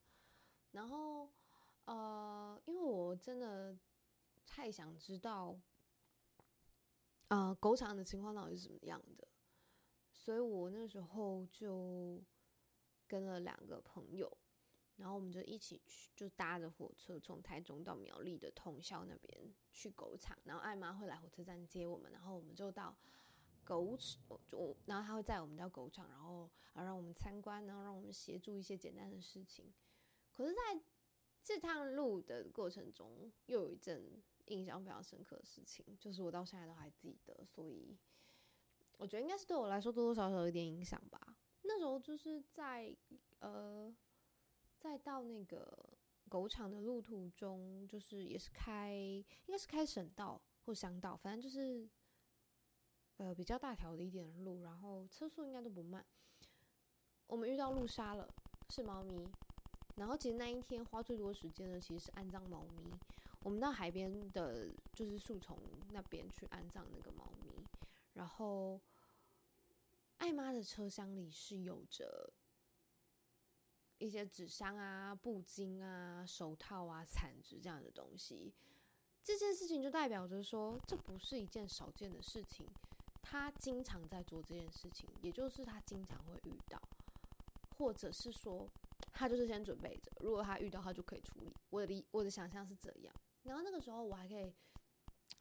[0.72, 1.30] 然后
[1.89, 3.76] 呃，因为我真的
[4.47, 5.59] 太想知道。
[7.28, 9.28] 呃，狗场的情况到底是怎么样的？
[10.11, 12.22] 所以我那时候就
[13.07, 14.34] 跟了两个朋友，
[14.97, 22.97] 然后我们就一起去，就搭着火车从台中到苗栗的通宵那边去狗场，然后艾妈会来火车站接我们，然后我们就到
[23.62, 29.70] 狗场，就然后他会载我们到狗场，然后啊让我们参观，然后让我们协助一些简单的事情。
[30.32, 30.80] 可是在
[31.43, 34.22] 这趟路的过程中，又有一阵。
[34.51, 37.95] 印象非常深刻的事情，就是我到现在都还记得，所以
[38.97, 41.36] 我觉得应该是对我来说多多少少有点影响吧。
[41.64, 42.97] 那时候就是在
[43.41, 43.95] 呃，
[44.78, 45.91] 在到那个
[46.30, 51.86] 狗场的路途中，就是也是开，应该是开省道或乡道，反正就是
[53.18, 56.03] 呃比较大条的一点路，然后车速应该都不慢。
[57.26, 58.26] 我们遇到路杀了，
[58.70, 59.28] 是猫咪。
[59.99, 62.90] 然后其实那一天花最多时间的其实是安葬猫咪。
[63.40, 65.59] 我们到海边的，就是树丛
[65.92, 67.53] 那边去安葬那个猫咪。
[68.14, 68.80] 然后，
[70.18, 72.32] 艾妈的车厢里是有着
[73.99, 78.53] 一些纸箱啊、布巾啊、手套啊、铲子这样的东西。
[79.22, 82.66] 这件事情就代表着说，这不是一件少见的事情。
[83.22, 86.80] 他经常在做这件事情，也就是他经常会遇到，
[87.76, 88.68] 或者是说。
[89.19, 91.53] 他就是先准备着，如果他遇到，他就可以处理。
[91.71, 93.12] 我的理，我的想象是这样。
[93.43, 94.55] 然后那个时候，我还可以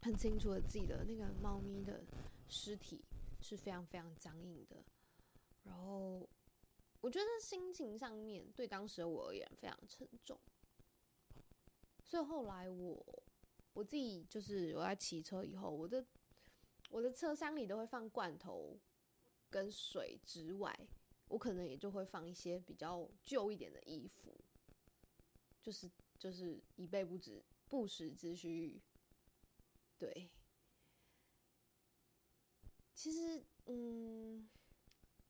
[0.02, 2.04] 很清楚的记得，那个猫咪的
[2.50, 3.06] 尸体
[3.40, 4.84] 是非常非常僵硬的。
[5.62, 6.28] 然后
[7.02, 10.40] 我觉得心情上面对当时的我而言非常沉重。
[12.04, 13.24] 所以后来我
[13.74, 16.04] 我自己就是我在骑车以后，我的
[16.90, 18.76] 我的车厢里都会放罐头
[19.52, 20.76] 跟水之外。
[21.28, 24.40] 我可能也就会放一些比较旧一点的衣服，
[25.62, 28.82] 就是就是以备不时不时之需。
[29.98, 30.30] 对，
[32.94, 34.50] 其实嗯，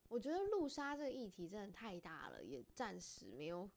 [0.08, 3.70] 我觉得路杀这个议题真的太大了，也暂时没有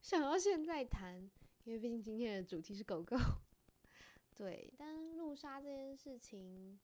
[0.00, 1.30] 想要现在谈，
[1.64, 3.16] 因为毕竟今天的主题是狗狗。
[4.34, 6.78] 对，但路杀这件事情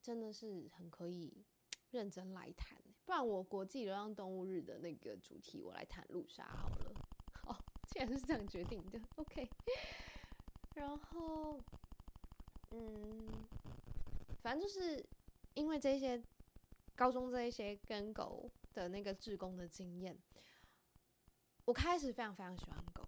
[0.00, 1.44] 真的是很可以。
[1.92, 6.92] 认真来谈，不然我国际流浪动物日的那个主题，我来谈路杀好了。
[7.46, 9.48] 哦，既然是这样决定的，OK。
[10.74, 11.56] 然后，
[12.72, 13.28] 嗯，
[14.42, 15.00] 反正就是
[15.54, 16.20] 因为这些
[16.96, 20.18] 高中这一些跟狗的那个志工的经验，
[21.64, 23.06] 我开始非常非常喜欢狗，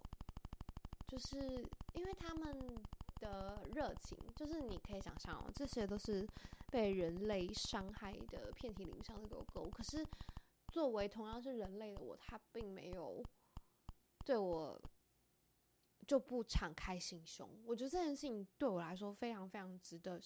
[1.09, 1.37] 就是
[1.93, 2.57] 因为他们
[3.19, 6.25] 的热情，就是你可以想象哦，这些都是。
[6.71, 10.05] 被人类伤害的遍体鳞伤的狗狗，可是
[10.71, 13.23] 作为同样是人类的我，它并没有
[14.23, 14.79] 对我
[16.07, 17.49] 就不敞开心胸。
[17.65, 20.19] 我觉得这件事情对我来说非常非常值得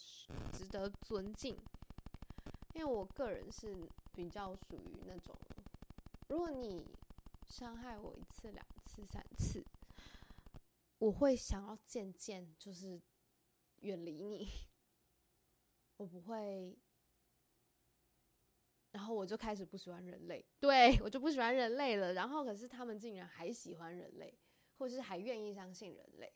[0.52, 1.58] 值得尊敬，
[2.74, 5.38] 因为我个人是比较属于那种，
[6.28, 6.86] 如果你
[7.48, 9.64] 伤害我一次、两次、三次，
[10.98, 13.02] 我会想要渐渐就是
[13.80, 14.50] 远离你。
[15.98, 16.76] 我不会，
[18.92, 22.14] 然后我就开始不喜欢人类，对我就不喜欢人类了。
[22.14, 24.34] 然后可是他们竟然还喜欢人类，
[24.78, 26.34] 或是还愿意相信人类。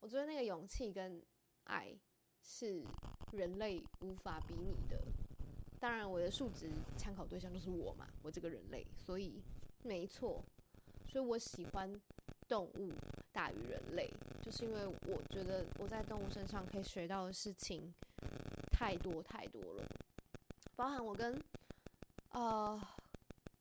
[0.00, 1.22] 我觉得那个勇气跟
[1.64, 1.94] 爱
[2.42, 2.84] 是
[3.32, 5.00] 人类无法比拟的。
[5.80, 9.42] 当然，我的数值参考对象就是我嘛，我这个人类，所以
[9.82, 10.42] 没错。
[11.06, 12.00] 所以我喜欢
[12.48, 12.90] 动物
[13.32, 14.10] 大于人类，
[14.42, 17.94] 就是因为我觉得我在动物身上可以学到的事情。
[18.76, 19.88] 太多太多了，
[20.74, 21.40] 包含我跟
[22.30, 22.78] 呃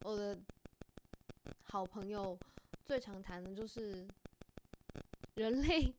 [0.01, 0.37] 我的
[1.61, 2.37] 好朋友
[2.83, 4.05] 最常谈的就是
[5.35, 5.93] 人类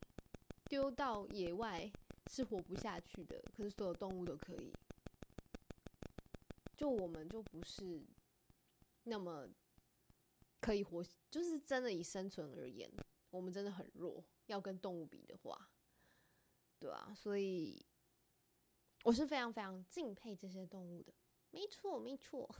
[0.64, 1.90] 丢到野外
[2.28, 4.72] 是活不下去的，可是所有动物都可以，
[6.76, 8.04] 就我们就不是
[9.04, 9.48] 那么
[10.60, 12.90] 可以活，就是真的以生存而言，
[13.30, 15.70] 我们真的很弱，要跟动物比的话，
[16.80, 17.80] 对啊，所以。
[19.04, 21.12] 我是非常非常敬佩这些动物的，
[21.50, 22.54] 没错没错。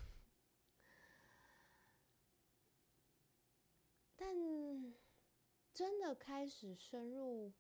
[4.14, 4.34] 但
[5.72, 7.52] 真的开始深入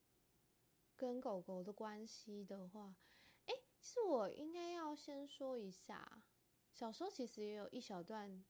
[0.96, 2.94] 跟狗狗的关系的话，
[3.46, 6.22] 哎，其实我应该要先说一下，
[6.74, 8.44] 小时候其实也有一小段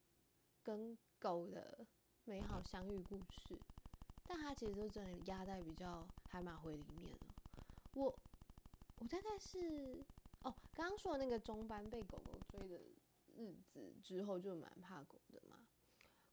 [0.65, 1.87] 跟狗的
[2.25, 3.57] 美好相遇故事，
[4.25, 7.35] 但它其实就真的压在比较海马回里面了。
[7.95, 8.13] 我
[8.99, 10.05] 我大概是
[10.45, 12.79] 哦，刚刚说的那个中班被狗狗追的
[13.37, 15.59] 日子之后，就蛮怕狗的嘛。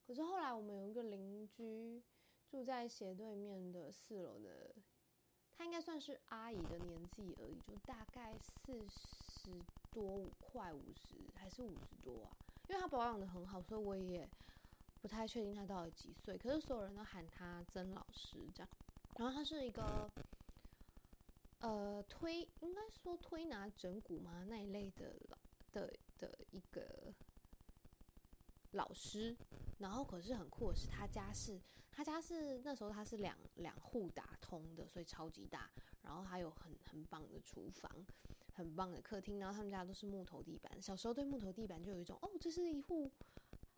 [0.08, 2.02] 可是后来我们有一个邻居
[2.48, 4.74] 住在斜对面的四楼的。
[5.58, 9.52] 她应该算是阿姨的年纪而已，就大概四十
[9.92, 12.36] 多五，快五十还是五十多啊？
[12.68, 14.28] 因为她保养的很好，所以我也
[15.02, 16.36] 不太确定她到底几岁。
[16.36, 18.70] 可是所有人都喊她曾老师这样。
[19.18, 20.10] 然后她是一个
[21.62, 25.16] 呃推，应该说推拿整骨嘛那一类的
[25.72, 27.14] 的的一个
[28.72, 29.36] 老师。
[29.80, 31.60] 然后可是很酷的是，他家是。
[31.94, 35.70] 他家是那时候他是两两户打通的，所以超级大。
[36.02, 37.92] 然后还有很很棒的厨房，
[38.54, 39.40] 很棒的客厅。
[39.40, 40.82] 然后他们家都是木头地板。
[40.82, 43.12] 小时候对木头地板就有一种哦，这是一户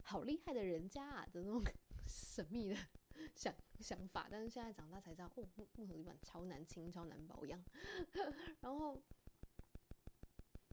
[0.04, 1.62] 好厉害的人家啊的那种
[2.08, 2.78] 神秘的
[3.36, 4.28] 想想法。
[4.30, 7.64] 但是现在长大才知道，哦，木木头地板超难清，超难保养。
[8.62, 9.02] 然后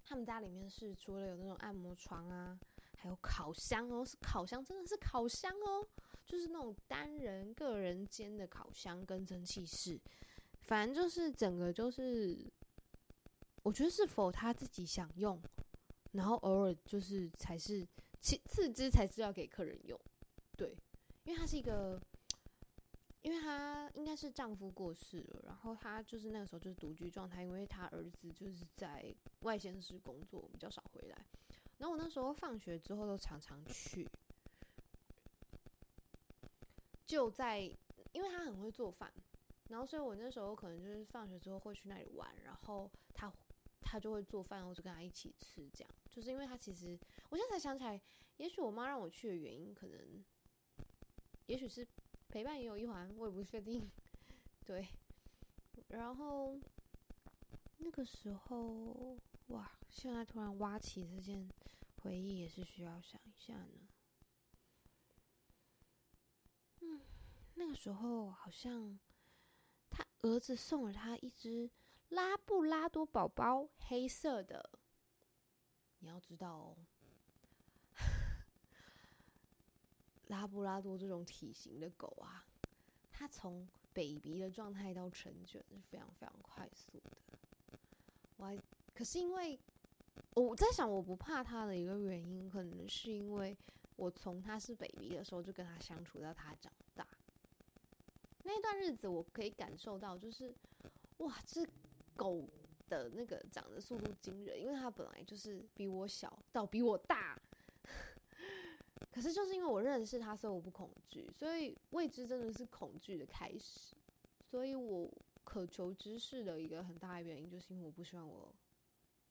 [0.05, 2.59] 他们家里面是除了有那种按摩床啊，
[2.97, 5.86] 还有烤箱哦，是烤箱，真的是烤箱哦。
[6.26, 10.01] 就是那种单人个人间的烤箱跟蒸汽室，
[10.61, 12.49] 反正就是整个就是，
[13.64, 15.43] 我觉得是否他自己想用，
[16.12, 17.84] 然后偶尔就是才是
[18.20, 20.01] 其次之才是要给客人用，
[20.57, 20.76] 对，
[21.24, 22.01] 因为它是一个，
[23.22, 31.26] 因为她应该是丈夫过世了，然后她就是那个时候就是独居状态，因为她儿子就是在外县市工作，比较少回来，
[31.78, 34.08] 然后我那时候放学之后都常常去。
[37.06, 37.60] 就在，
[38.12, 39.12] 因为她很会做饭，
[39.68, 43.32] 然后所以我那时候可能就是放学之后会去那里玩，然后她
[43.80, 46.96] 他就会做饭，我就跟他一起吃，这样就是因为他其实，
[47.28, 48.00] 我现在才想起来，
[48.36, 50.24] 也许我妈让我去的原因，可能
[51.46, 51.84] 也许是
[52.30, 53.90] 陪伴也有一环，我也不确定。
[54.64, 54.86] 对，
[55.88, 56.58] 然后
[57.78, 59.18] 那个时候，
[59.48, 61.50] 哇，现在突然挖起这件
[61.96, 63.88] 回忆，也是需要想一下呢。
[66.82, 67.00] 嗯
[67.54, 68.98] 那个时候好像
[69.90, 71.70] 他儿子送了他一只
[72.08, 74.78] 拉布拉多宝宝，黑色的。
[75.98, 76.86] 你要知道哦，
[80.30, 82.46] 拉布拉多这种体型的狗啊，
[83.10, 87.16] 它从 baby 的状态到成犬是非常非常快速的。
[88.36, 88.56] 我还
[88.94, 89.58] 可是因为
[90.34, 93.56] 我在想，我不怕它的一个原因，可能是因为
[93.96, 97.04] 我从它是 baby 的时候就跟它相处到它长大。
[98.44, 100.54] 那段日子，我可以感受到，就是
[101.18, 101.66] 哇，这
[102.14, 102.48] 狗
[102.88, 107.39] 的那个长的速度惊人，因为它本来就是比我小到比我大，
[109.11, 113.94] 可是就是因为我认识他，所以我不恐惧，所以未知真的是恐惧的开始，
[114.40, 115.11] 所以我
[115.42, 118.54] 渴求知识的一个很大的原因，就是因为我不希望我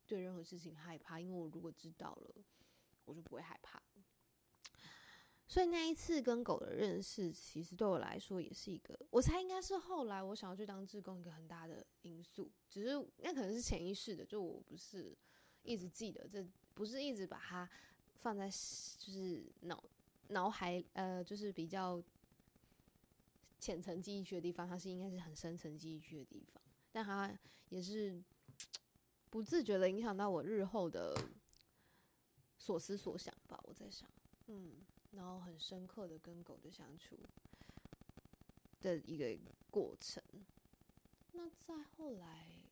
[0.05, 2.35] 对任何事情害怕，因为我如果知道了，
[3.05, 3.81] 我就不会害怕。
[5.47, 12.51] 所以那一次跟狗的认识，其实对我来说也是一个，我猜应该是后来我想要去当志工一个很大的因素。
[12.69, 15.17] 只是那可能是潜意识的，就我不是
[15.63, 17.67] 一直记得，这不是一直把它
[18.21, 19.83] 放在就是脑
[20.29, 22.01] 脑海呃，就是比较
[23.59, 26.61] 浅层记忆区的地方，它是应该是很深层记忆区的地方，
[26.91, 27.31] 但它
[27.69, 28.21] 也是
[29.29, 31.15] 不自觉的影响到我日后的
[32.57, 33.59] 所思所想吧。
[33.63, 34.09] 我在想，
[34.47, 34.85] 嗯。
[35.11, 37.17] 然后很深刻的跟狗的相处
[38.79, 39.35] 的一个
[39.71, 40.21] 过程。
[41.31, 42.63] 那再后来，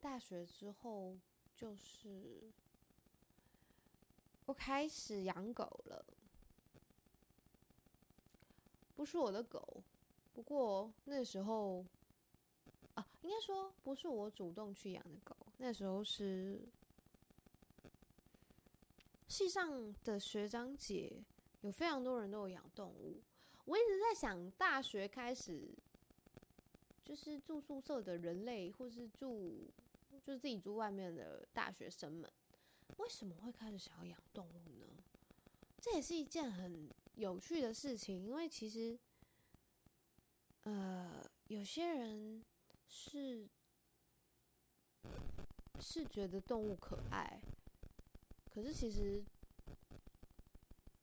[0.00, 1.18] 大学之后，
[1.52, 2.48] 就是
[4.48, 6.02] 我开始养狗了。
[8.96, 9.82] 不是我的狗，
[10.32, 11.84] 不过那时候
[12.94, 15.36] 啊，应该说不是我主动去养的狗。
[15.58, 16.66] 那时候是。
[19.28, 21.22] 系上的学长姐
[21.60, 23.20] 有非常多人都有养动物，
[23.66, 25.68] 我一直在想，大学开始
[27.04, 29.70] 就是住宿舍的人类，或是住
[30.10, 32.32] 就是自己住外面的大学生们，
[32.96, 35.02] 为什么会开始想要养动物呢？
[35.80, 38.98] 这也是一件很有趣的事情，因为其实，
[40.64, 42.44] 呃，有些人
[42.88, 43.48] 是
[45.80, 47.40] 是觉得动物可爱。
[48.50, 49.22] 可是其实，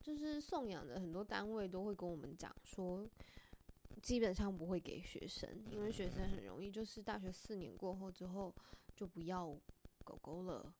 [0.02, 3.08] 就是送养的很多单位都会跟我们讲说，
[4.02, 8.54] 基本上不会给学生，因为学生很容易就是大学四年过后之后
[8.94, 9.58] 就不要
[10.04, 10.70] 狗狗了，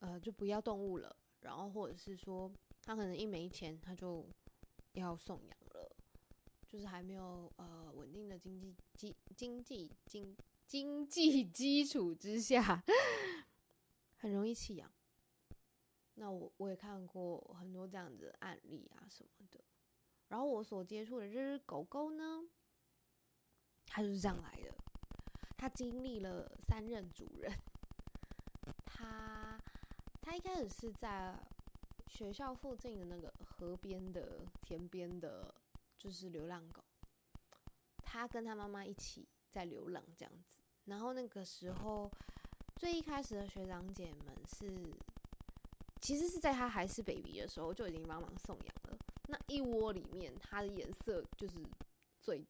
[0.00, 2.50] 呃，就不要动物了，然后或者是说
[2.82, 4.28] 他可能一没钱他就
[4.92, 5.96] 要送养了，
[6.66, 10.36] 就是还没有呃稳定的经济基经济经
[10.66, 12.82] 经济基础之下，
[14.18, 14.90] 很容易弃养。
[16.14, 19.62] 那我我也看过很多这样子的案例啊什么的，
[20.28, 22.42] 然后我所接触的这只狗狗呢，
[23.86, 24.74] 它就是这样来的。
[25.56, 27.52] 它经历了三任主人，
[28.84, 29.37] 它
[30.28, 31.34] 他一开始是在
[32.06, 35.54] 学校附近的那个河边的田边的，
[35.96, 36.84] 就是流浪狗。
[38.02, 42.10] 他跟他妈妈一起在流浪这样子，然后那个时候
[42.76, 44.92] 最一开始的学长姐们是。
[46.00, 48.98] 其实是在他还是 baby 的时候就已经帮忙送养了。
[49.28, 51.56] 那一窝里面，它的颜色就是
[52.20, 52.46] 最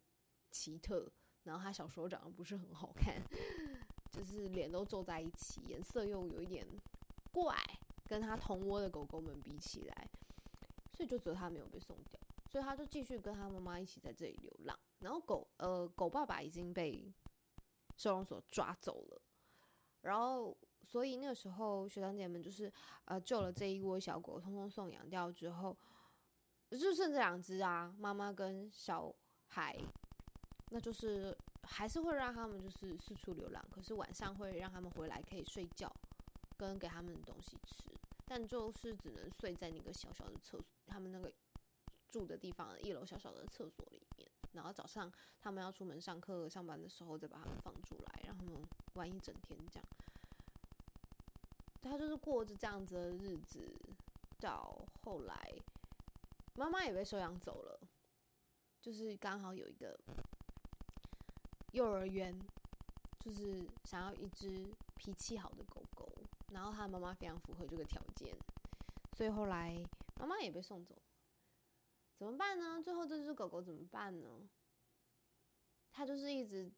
[0.51, 1.09] 奇特，
[1.45, 3.23] 然后他小时候长得不是很好看，
[4.13, 6.67] 就是脸都皱在一起，颜色又有一点
[7.43, 7.57] 怪，
[8.07, 10.09] 跟它同窝的狗狗们比起来，
[10.95, 12.21] 所以就只有它没有被送掉，
[12.51, 14.79] 所以它就继续跟它妈妈一起在这里流浪。
[15.01, 17.13] 然后狗呃狗爸爸已经被
[17.97, 19.23] 收容所抓走了，
[20.03, 20.57] 然后。
[20.85, 22.73] 所以那个时候，学长姐们就是
[23.05, 25.77] 呃救了这一窝小狗，通通送养掉之后，
[26.71, 29.15] 就剩这两只啊，妈妈跟小
[29.49, 29.77] 孩，
[30.71, 35.93] 那就是还是会让他们就是四处流浪，可是晚上会让他们回来可以睡觉，
[36.59, 37.85] 跟给他们东西吃，
[38.27, 41.33] 但就是只能睡在那个小小的厕所，他们那个
[42.11, 48.61] 住的地方一楼小小的厕所里面，然后早上他们要出门上课上班的时候再把他们放出来，让他们
[48.95, 49.85] 玩一整天这样。
[51.81, 53.81] 他就是过着这样子的日子，
[54.41, 55.55] 到后来，
[56.55, 57.81] 妈妈也被收养走了，
[58.83, 59.99] 就是刚好有一个
[61.73, 62.37] 幼儿园，
[63.21, 66.11] 就是想要一只脾气好的狗狗，
[66.53, 68.35] 然后他妈妈非常符合这个条件，
[69.17, 69.83] 所以后来
[70.19, 70.97] 妈妈也被送走，
[72.17, 72.83] 怎么办呢？
[72.83, 74.49] 最后这只狗狗怎么办呢？
[75.91, 76.71] 它就是一直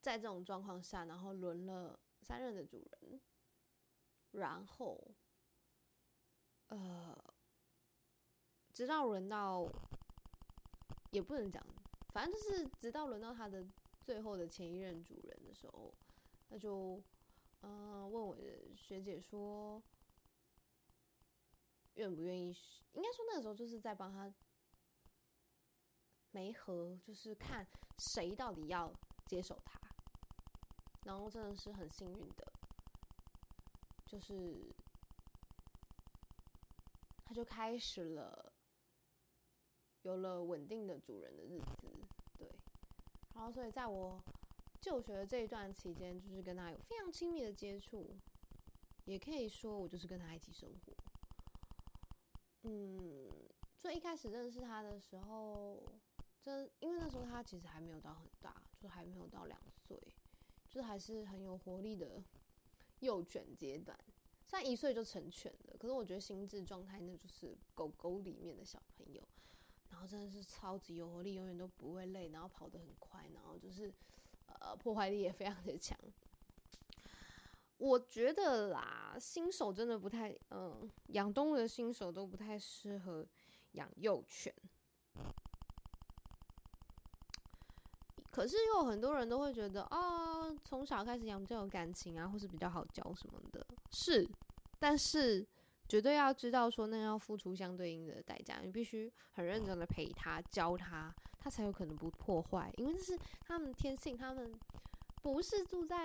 [0.00, 3.20] 在这种状况下，然后轮了三任的主人。
[4.32, 5.02] 然后，
[6.66, 7.16] 呃，
[8.74, 9.66] 直到轮到，
[11.12, 11.64] 也不能讲，
[12.12, 13.66] 反正就是直到轮到它的
[14.04, 15.94] 最后的前一任主人的时候，
[16.48, 17.02] 那就，
[17.60, 18.42] 嗯，问我的
[18.76, 19.82] 学姐说，
[21.94, 22.56] 愿不愿意？
[22.94, 24.32] 应该说那个时候就是在帮他
[26.30, 27.66] 没和，就是看
[27.98, 28.92] 谁到底要
[29.26, 29.78] 接手他。
[31.04, 32.52] 然后真的是很幸运的。
[34.06, 34.74] 就是，
[37.24, 38.52] 他就开始了，
[40.02, 41.88] 有了稳定的主人的日子，
[42.38, 42.48] 对。
[43.34, 44.22] 然后，所以在我
[44.80, 48.16] 就学的这一段期间，就是跟他有非常亲密的接触，
[49.04, 50.92] 也可以说我就是跟他一起生活。
[52.62, 53.30] 嗯，
[53.78, 55.82] 最一开始认识他的时候，
[56.40, 60.00] 真因为那时候他其实还没有到很大，就还没有到两岁，
[60.68, 62.22] 就是还是很有活力的。
[63.00, 63.96] 幼犬阶段，
[64.44, 69.22] 虽然一岁就成犬了，可是我觉得心智状态那就是狗狗里面的小朋友，
[69.88, 73.94] 然后真的是超级有活力，永远都不会累，然后跑得很快，然后就是
[74.60, 75.98] 呃破坏力也非常的强。
[77.78, 83.26] 我觉得啦，新手真的不太，嗯，养动物的新手都不太适合
[83.72, 84.52] 养幼犬。
[88.30, 94.28] 可是又有很多人都会觉得啊，从小开始养比较有感情啊，或是比较好教什么的，是。
[94.78, 95.44] 但是
[95.88, 101.12] 绝对要知道说，那要付出相对应的代价，你必须很认真的陪他教他，
[101.48, 102.70] 他才有可能不破坏。
[102.76, 104.52] 因为这是他们天性，他们
[105.22, 105.96] 不是住在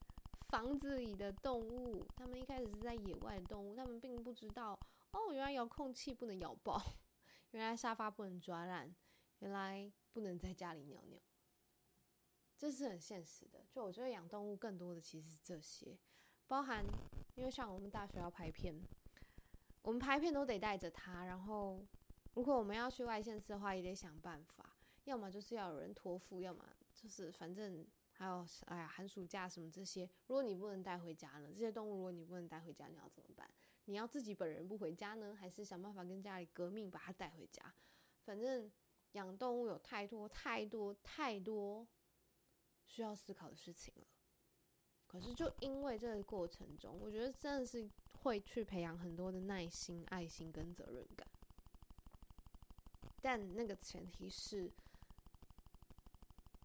[0.48, 4.70] 房子里的动物，他们一开始是在野外的动物，他们并不知道
[5.12, 6.82] 哦，原来遥控器不能咬爆，
[7.52, 8.90] 原来沙发不能抓烂，
[9.40, 11.20] 原来不能在家里尿尿。
[12.56, 15.98] 这是很现实的，就我觉得养动物更多的其实是这些，
[16.46, 16.82] 包含
[17.34, 18.74] 因为像我们大学要拍片，
[19.82, 21.84] 我们拍片都得带着它，然后
[22.32, 24.75] 如果我们要去外县市的话，也得想办法，
[25.06, 33.50] 要么就是要有人托付，要么就是反正还有哎呀寒暑假什么这些，如果你不能带回家呢，这些动物如果你不能带回家，你要怎么办？
[33.86, 37.74] 你要自己本人不回家呢，还是想办法跟家里革命把它带回家？
[38.24, 38.70] 反正
[39.12, 41.88] 养动物有太多太多太多。
[42.88, 44.06] 需要思考的事情了，
[45.08, 47.90] 可是就因为这个过程中，我觉得真的是
[48.22, 51.26] 会去培养很多的耐心、爱心跟责任感。
[53.20, 54.70] 但那个前提是，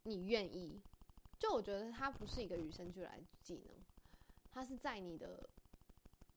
[0.04, 0.82] 你愿意，
[1.38, 3.76] 就我觉得它不是一个与生俱来的技能，
[4.52, 5.48] 它是在你的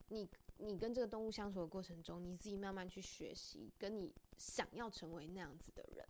[0.09, 6.07] 你你跟这个动物相处的过程中，你自己慢慢去学习，跟你想要成为那样子的人。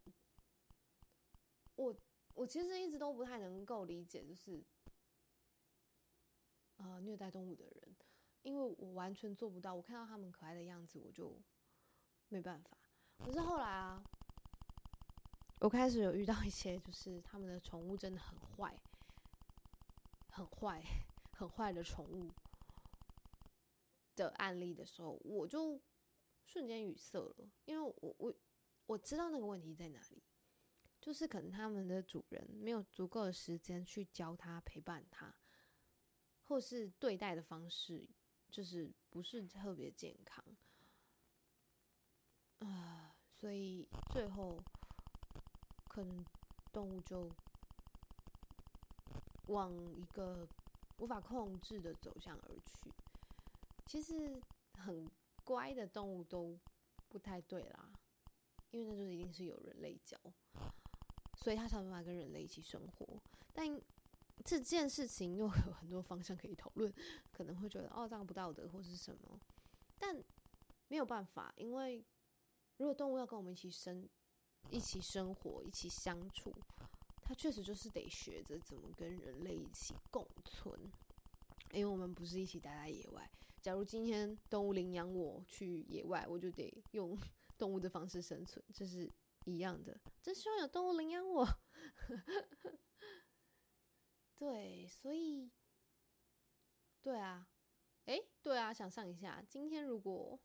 [1.76, 1.96] 我
[2.34, 4.60] 我其实一直都不太能够理解，就是
[6.76, 7.96] 呃虐待动物的人，
[8.42, 9.74] 因为我完全做不到。
[9.74, 11.40] 我看到他们可爱的样子，我就
[12.28, 12.76] 没办法。
[13.18, 14.02] 可是后来啊。
[15.60, 18.78] 我开始有遇到一些，就是他们的宠物真的很坏，
[20.28, 20.82] 很坏，
[21.32, 22.30] 很坏的宠物
[24.14, 25.80] 的案例的时候，我就
[26.44, 28.34] 瞬间语塞了，因为我我
[28.84, 30.22] 我知道那个问题在哪里，
[31.00, 35.34] 就是可能他们的主人没有足够的时间去教他、陪伴他，
[36.42, 38.06] 或是对待的方式
[38.50, 40.44] 就是不是特别健康
[42.58, 44.62] 啊，所以最后。
[45.94, 46.24] 可能
[46.72, 47.30] 动物就
[49.46, 50.44] 往一个
[50.98, 52.90] 无法控制的走向而去。
[53.86, 54.42] 其实
[54.72, 55.08] 很
[55.44, 56.58] 乖的动物都
[57.08, 57.92] 不太对啦，
[58.72, 60.18] 因为那就是一定是有人类教，
[61.36, 63.22] 所以它才办法跟人类一起生活。
[63.52, 63.80] 但
[64.44, 66.92] 这件事情又有很多方向可以讨论，
[67.30, 69.38] 可能会觉得哦这样不道德或是什么，
[69.96, 70.16] 但
[70.88, 72.04] 没有办法，因为
[72.78, 74.08] 如果动物要跟我们一起生。
[74.70, 76.52] 一起生活，一起相处，
[77.22, 80.92] 它确实就是得学着怎么跟人类一起共存，
[81.72, 83.30] 因为我们不是一起待在野外。
[83.62, 87.16] 假如今天动物领养我去野外，我就得用
[87.56, 89.10] 动物的方式生存，这是
[89.44, 89.98] 一样的。
[90.22, 91.46] 真希望有动物领养我。
[94.36, 95.50] 对，所以，
[97.00, 97.48] 对啊，
[98.06, 100.38] 诶，对啊，想象一下，今天如果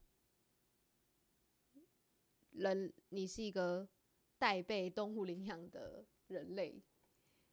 [2.52, 3.90] 人，你是一个。
[4.40, 6.82] 待被动物领养的人类，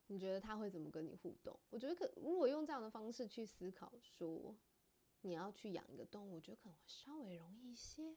[0.07, 1.59] 你觉得他会怎么跟你互动？
[1.68, 4.57] 我觉得可如果用这样的方式去思考，说
[5.22, 8.16] 你要去养一个动物，我觉得可能会稍微容易一些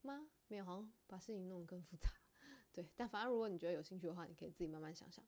[0.00, 0.30] 吗？
[0.48, 2.08] 没有，好像把事情弄得更复杂。
[2.72, 5.24] 对，但反正如果你觉得有兴趣的话，你可以自己慢慢想想。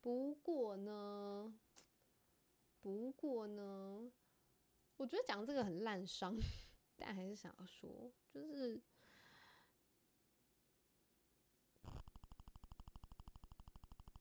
[0.00, 1.58] 不过呢，
[2.80, 4.12] 不过呢，
[4.96, 6.36] 我觉得讲这个很烂伤，
[6.96, 8.80] 但还是想要说，就是。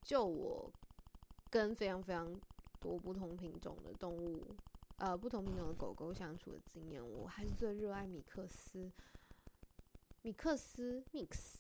[0.08, 0.72] 就我
[1.50, 2.34] 跟非常非常
[2.80, 4.56] 多不同品种的动物，
[5.00, 8.90] 呃，不同品种的狗狗相处的经验，我还是最热爱米克斯。
[10.22, 11.56] 米克斯 （mix），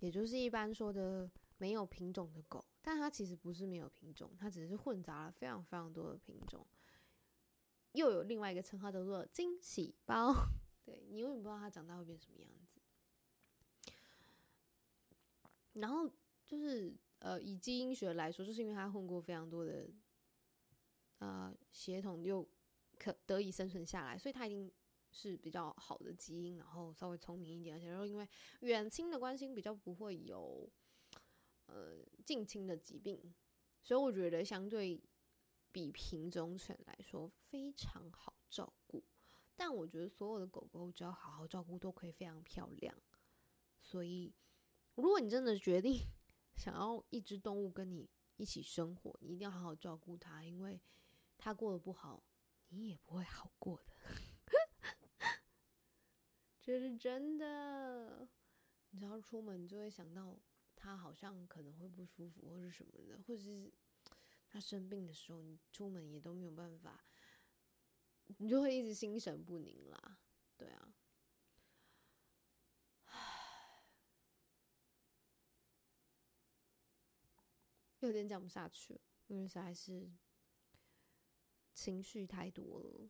[0.00, 6.66] 也就是一般说的没有品种的狗，但它其实不是没有品种，它只是混杂了非常非常多的品种。
[7.92, 10.34] 又有另外一个称号叫做惊喜包，
[10.84, 12.78] 对你永远不知道它长大会变什么样子。
[15.72, 16.06] 然后
[16.46, 16.94] 就是。
[17.20, 19.88] 呃，以基因学来说，就是因为它混过非常多的，
[21.18, 22.46] 呃，血统又
[22.98, 24.72] 可得以生存下来，所以它一定
[25.10, 28.28] 是比较好的基因，然后稍微聪明一点，而且又因为
[28.60, 30.70] 远亲的关系，比较不会有
[31.66, 33.34] 呃近亲的疾病，
[33.82, 35.02] 所以我觉得相对
[35.72, 39.04] 比品种犬来说非常好照顾。
[39.56, 42.96] 但我觉得所有的狗狗只要好好照顾，都可以非常漂亮。
[43.82, 44.32] 所以，
[44.94, 46.00] 如果你真的决定，
[46.60, 48.06] 想要一只动物跟你
[48.36, 50.78] 一起生活，你一定要好好照顾它，因为
[51.38, 52.22] 它过得不好，
[52.68, 53.96] 你也不会好过的。
[56.60, 58.28] 这是真的。
[58.90, 60.38] 你只要出门，你就会想到
[60.76, 63.72] 它好像可能会不舒服，或是什么的，或者是
[64.46, 67.02] 它生病的时候，你出门也都没有办法，
[68.36, 70.18] 你就会一直心神不宁啦。
[70.58, 70.89] 对啊。
[78.06, 80.10] 有点讲不下去了，因为实在是
[81.74, 83.08] 情绪太多了。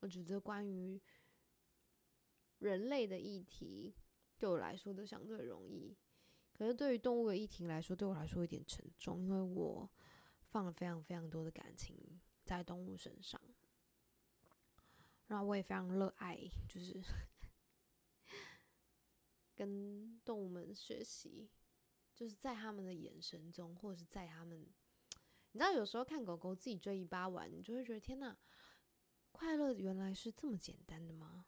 [0.00, 1.00] 我觉得关于
[2.58, 3.94] 人类的议题，
[4.38, 5.96] 对我来说都相对容易，
[6.52, 9.90] 可是对于动物的议题来说，对我来说有点沉重，因为我
[10.46, 13.40] 放了非常非常多的感情在动物身上，
[15.26, 17.02] 然后我也非常热爱，就是
[19.54, 21.50] 跟动物们学习。
[22.18, 24.58] 就是在他们的眼神中，或者是在他们，
[25.52, 28.36] 你知道，有时候看狗狗自己追尾巴玩，你就会觉得天哪，
[29.30, 31.46] 快乐原来是这么简单的吗？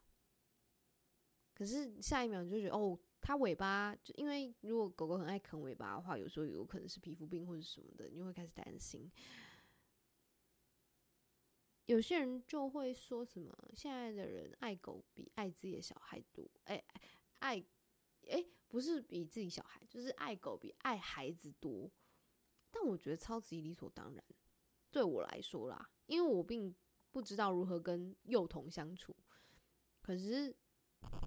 [1.53, 9.11] 可是下一秒你就觉得，哦，它尾巴就因为如果狗狗很爱啃尾巴的话，有时候有可能是皮肤病或者什么的，你就会开始担心。
[11.87, 16.81] 有些人就会说什么，现在的人爱狗比爱自己的小孩多，哎，
[17.41, 17.67] 爱。
[18.29, 21.91] 哎，不是比自己小孩，就是爱狗比爱孩子多。
[22.71, 24.25] 但我觉得超级理所当然，
[24.91, 26.75] 对我来说啦，因为我并
[27.11, 29.15] 不知道如何跟幼童相处，
[30.01, 30.55] 可是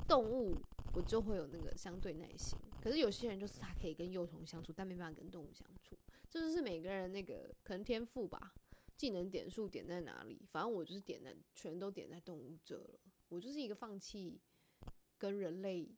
[0.07, 0.55] 动物
[0.93, 2.57] 我就会有那个相对耐心。
[2.81, 5.97] 可是有些人就是他可以跟幼童相处，但没办法跟动物相处，
[6.29, 8.53] 这就是每个人那个可能天赋吧，
[8.95, 10.45] 技能点数点在哪里。
[10.49, 14.39] 反正我就是点在全都点在动物这了，我就是一个放弃
[15.17, 15.93] 跟人类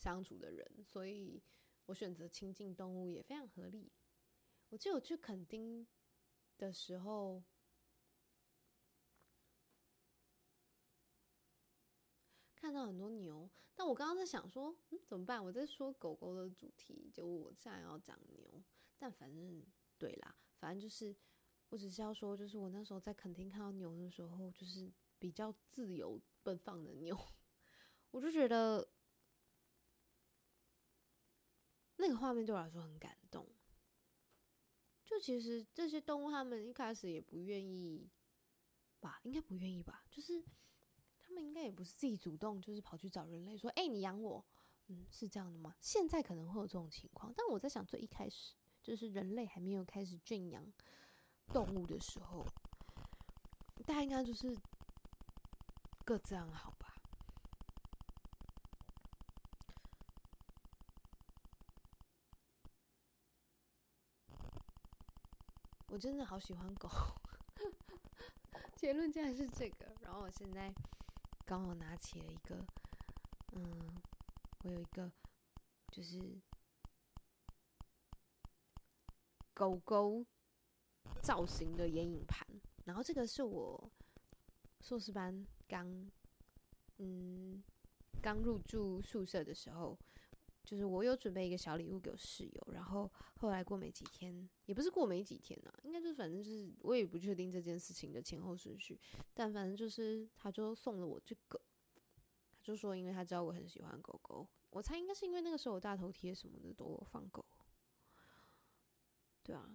[0.00, 1.42] 相处的人，所以
[1.84, 3.92] 我选择亲近动物也非常合理。
[4.70, 5.86] 我记得我去垦丁
[6.56, 7.44] 的时候，
[12.56, 15.44] 看到很多牛，但我刚刚在想说，嗯，怎么办？
[15.44, 18.62] 我在说狗狗的主题，就我现在要讲牛，
[18.96, 19.62] 但反正
[19.98, 21.14] 对啦，反正就是
[21.68, 27.18] 我只是要说，就是我那时候在垦丁看到牛的时候，就是比较自由奔放的牛，
[28.10, 28.88] 我就觉得
[32.00, 33.46] 那个画面对我来说很感动。
[35.04, 38.08] 就其实这些动物，他们一开始也不愿意
[39.00, 40.04] 吧，应该不愿意吧。
[40.10, 40.42] 就是
[41.18, 44.44] 他们应该也不是自己主动，就是跑去找人类说：“哎，你养我。”
[44.88, 45.76] 嗯，是这样的吗？
[45.80, 50.64] 现在可能会有这种情况，但我在想，最一开始就是人类还没有开始圈养
[51.52, 52.44] 动物的时候，
[53.86, 54.56] 大家应该就是
[56.04, 56.70] 各自安好。
[56.72, 56.89] 吧
[66.00, 66.88] 真的好喜欢狗，
[68.74, 69.94] 结论竟然是这个。
[70.00, 70.72] 然后我现在
[71.44, 72.56] 刚好拿起了一个，
[73.52, 74.00] 嗯，
[74.64, 75.12] 我有一个
[75.92, 76.40] 就是
[79.52, 80.24] 狗狗
[81.20, 82.46] 造型的眼影盘。
[82.86, 83.92] 然后这个是我
[84.80, 86.10] 硕士班刚，
[86.96, 87.62] 嗯，
[88.22, 89.98] 刚入住宿舍的时候。
[90.70, 98.96] 就是我有准备一个小礼物给我室友，然后后来过没几天，也不是过没几天啊，应该就反正就是我也不确定这件事情的前后顺序，
[99.34, 101.60] 但反正就是他就送了我这个，
[102.52, 107.44] 他就说因为他知道我很喜欢狗狗，我猜应该是因为那个时候我大头贴什么的都有放狗，
[109.42, 109.68] 对啊，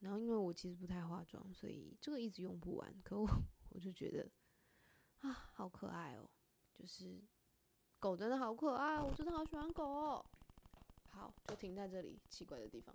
[0.00, 3.24] 然后因为我其实不太化妆，所以这个一直用不完，可我
[3.70, 4.28] 我就觉得
[5.20, 6.28] 啊好可爱哦，
[6.72, 7.22] 就是。
[8.04, 10.22] 狗真的好可爱，我真的好喜欢狗哦。
[11.08, 12.94] 好，就停在这里奇怪的地方。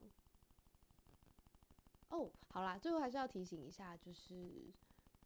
[2.10, 4.72] 哦，好啦，最后还是要提醒一下，就是，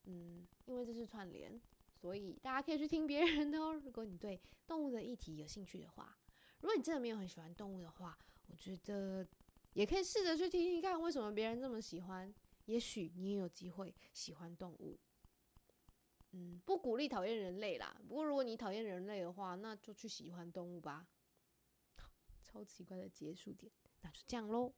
[0.05, 1.61] 嗯，因为这是串联，
[1.99, 3.73] 所以大家可以去听别人的哦。
[3.73, 6.17] 如果你对动物的议题有兴趣的话，
[6.61, 8.17] 如果你真的没有很喜欢动物的话，
[8.47, 9.27] 我觉得
[9.73, 12.33] 也可以试着去听听看，为什么别人这么喜欢，
[12.67, 14.97] 也许你也有机会喜欢动物。
[16.33, 17.95] 嗯，不鼓励讨厌人类啦。
[18.07, 21.07] 不过如果你讨厌人类的话，那就去喜欢动物吧。
[22.43, 23.71] 超奇怪的结束点，
[24.01, 24.73] 那就这样喽。